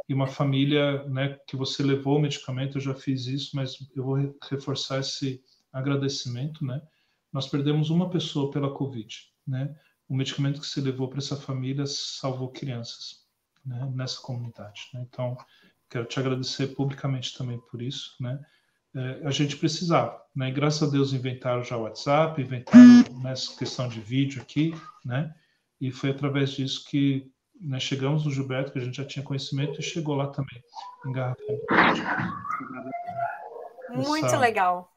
[0.09, 4.05] E uma família, né, que você levou o medicamento, eu já fiz isso, mas eu
[4.05, 6.83] vou reforçar esse agradecimento, né?
[7.33, 9.17] Nós perdemos uma pessoa pela Covid,
[9.47, 9.75] né?
[10.09, 13.27] O medicamento que você levou para essa família salvou crianças,
[13.65, 14.83] né, nessa comunidade.
[14.93, 15.07] Né?
[15.09, 15.37] Então,
[15.89, 18.39] quero te agradecer publicamente também por isso, né?
[18.95, 20.51] É, a gente precisava, né?
[20.51, 24.75] Graças a Deus inventaram já o WhatsApp, inventaram nessa questão de vídeo aqui,
[25.05, 25.35] né?
[25.81, 29.81] E foi através disso que né, chegamos no Gilberto, que a gente já tinha conhecimento,
[29.81, 30.63] e chegou lá também,
[31.07, 31.59] em Garrafão.
[33.91, 34.93] Muito legal.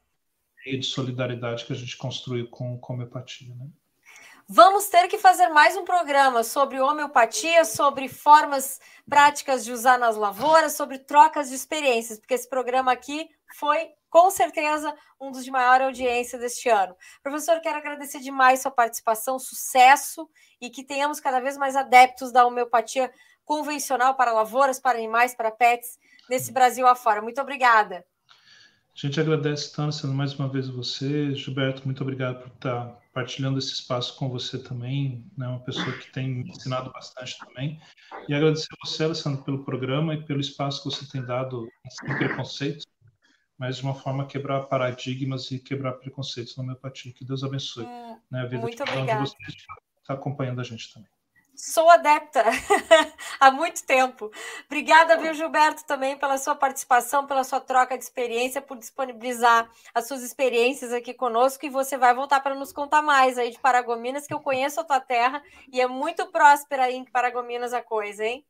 [0.66, 3.68] E de solidariedade que a gente construiu com, com a homeopatia, né?
[4.48, 8.78] Vamos ter que fazer mais um programa sobre homeopatia, sobre formas
[9.10, 13.28] práticas de usar nas lavouras, sobre trocas de experiências, porque esse programa aqui
[13.58, 16.96] foi, com certeza, um dos de maior audiência deste ano.
[17.24, 20.30] Professor, quero agradecer demais sua participação, sucesso
[20.60, 23.12] e que tenhamos cada vez mais adeptos da homeopatia
[23.44, 25.98] convencional para lavouras, para animais, para pets,
[26.30, 27.20] nesse Brasil afora.
[27.20, 28.06] Muito obrigada.
[28.96, 31.34] A gente agradece, Tânia, mais uma vez você.
[31.34, 35.46] Gilberto, muito obrigado por estar partilhando esse espaço com você também, né?
[35.46, 37.78] uma pessoa que tem me ensinado bastante também.
[38.26, 42.16] E agradecer a você, Alessandro, pelo programa e pelo espaço que você tem dado sem
[42.16, 42.86] preconceitos,
[43.58, 47.12] mas de uma forma quebrar paradigmas e quebrar preconceitos na homeopatia.
[47.12, 48.40] Que Deus abençoe hum, né?
[48.40, 49.62] a vida muito de cada um de vocês que
[50.00, 51.15] está acompanhando a gente também.
[51.56, 52.44] Sou adepta
[53.40, 54.30] há muito tempo.
[54.66, 60.06] Obrigada, viu, Gilberto, também pela sua participação, pela sua troca de experiência, por disponibilizar as
[60.06, 61.64] suas experiências aqui conosco.
[61.64, 64.84] E você vai voltar para nos contar mais aí de Paragominas, que eu conheço a
[64.84, 65.42] tua terra
[65.72, 68.44] e é muito próspera aí em Paragominas a coisa, hein?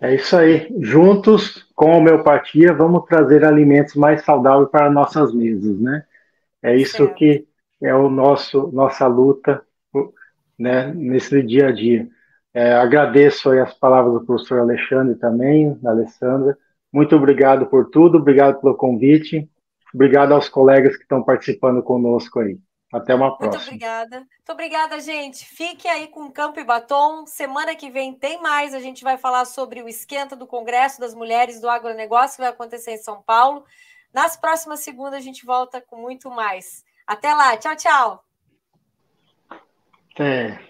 [0.00, 0.68] É isso aí.
[0.80, 6.04] Juntos, com a homeopatia, vamos trazer alimentos mais saudáveis para nossas mesas, né?
[6.60, 7.14] É isso certo.
[7.14, 7.46] que
[7.80, 9.65] é o nosso nossa luta
[10.58, 12.08] né, nesse dia a dia.
[12.54, 16.56] É, agradeço as palavras do professor Alexandre também, da Alessandra.
[16.92, 19.48] Muito obrigado por tudo, obrigado pelo convite,
[19.94, 22.58] obrigado aos colegas que estão participando conosco aí.
[22.92, 23.58] Até uma próxima.
[23.58, 24.18] Muito obrigada.
[24.18, 25.44] Muito obrigada, gente.
[25.44, 27.26] Fique aí com Campo e Batom.
[27.26, 28.74] Semana que vem tem mais.
[28.74, 32.50] A gente vai falar sobre o esquenta do Congresso das Mulheres do Agronegócio, que vai
[32.50, 33.64] acontecer em São Paulo.
[34.14, 36.84] Nas próximas segundas, a gente volta com muito mais.
[37.06, 37.56] Até lá.
[37.56, 38.25] Tchau, tchau.
[40.18, 40.58] É.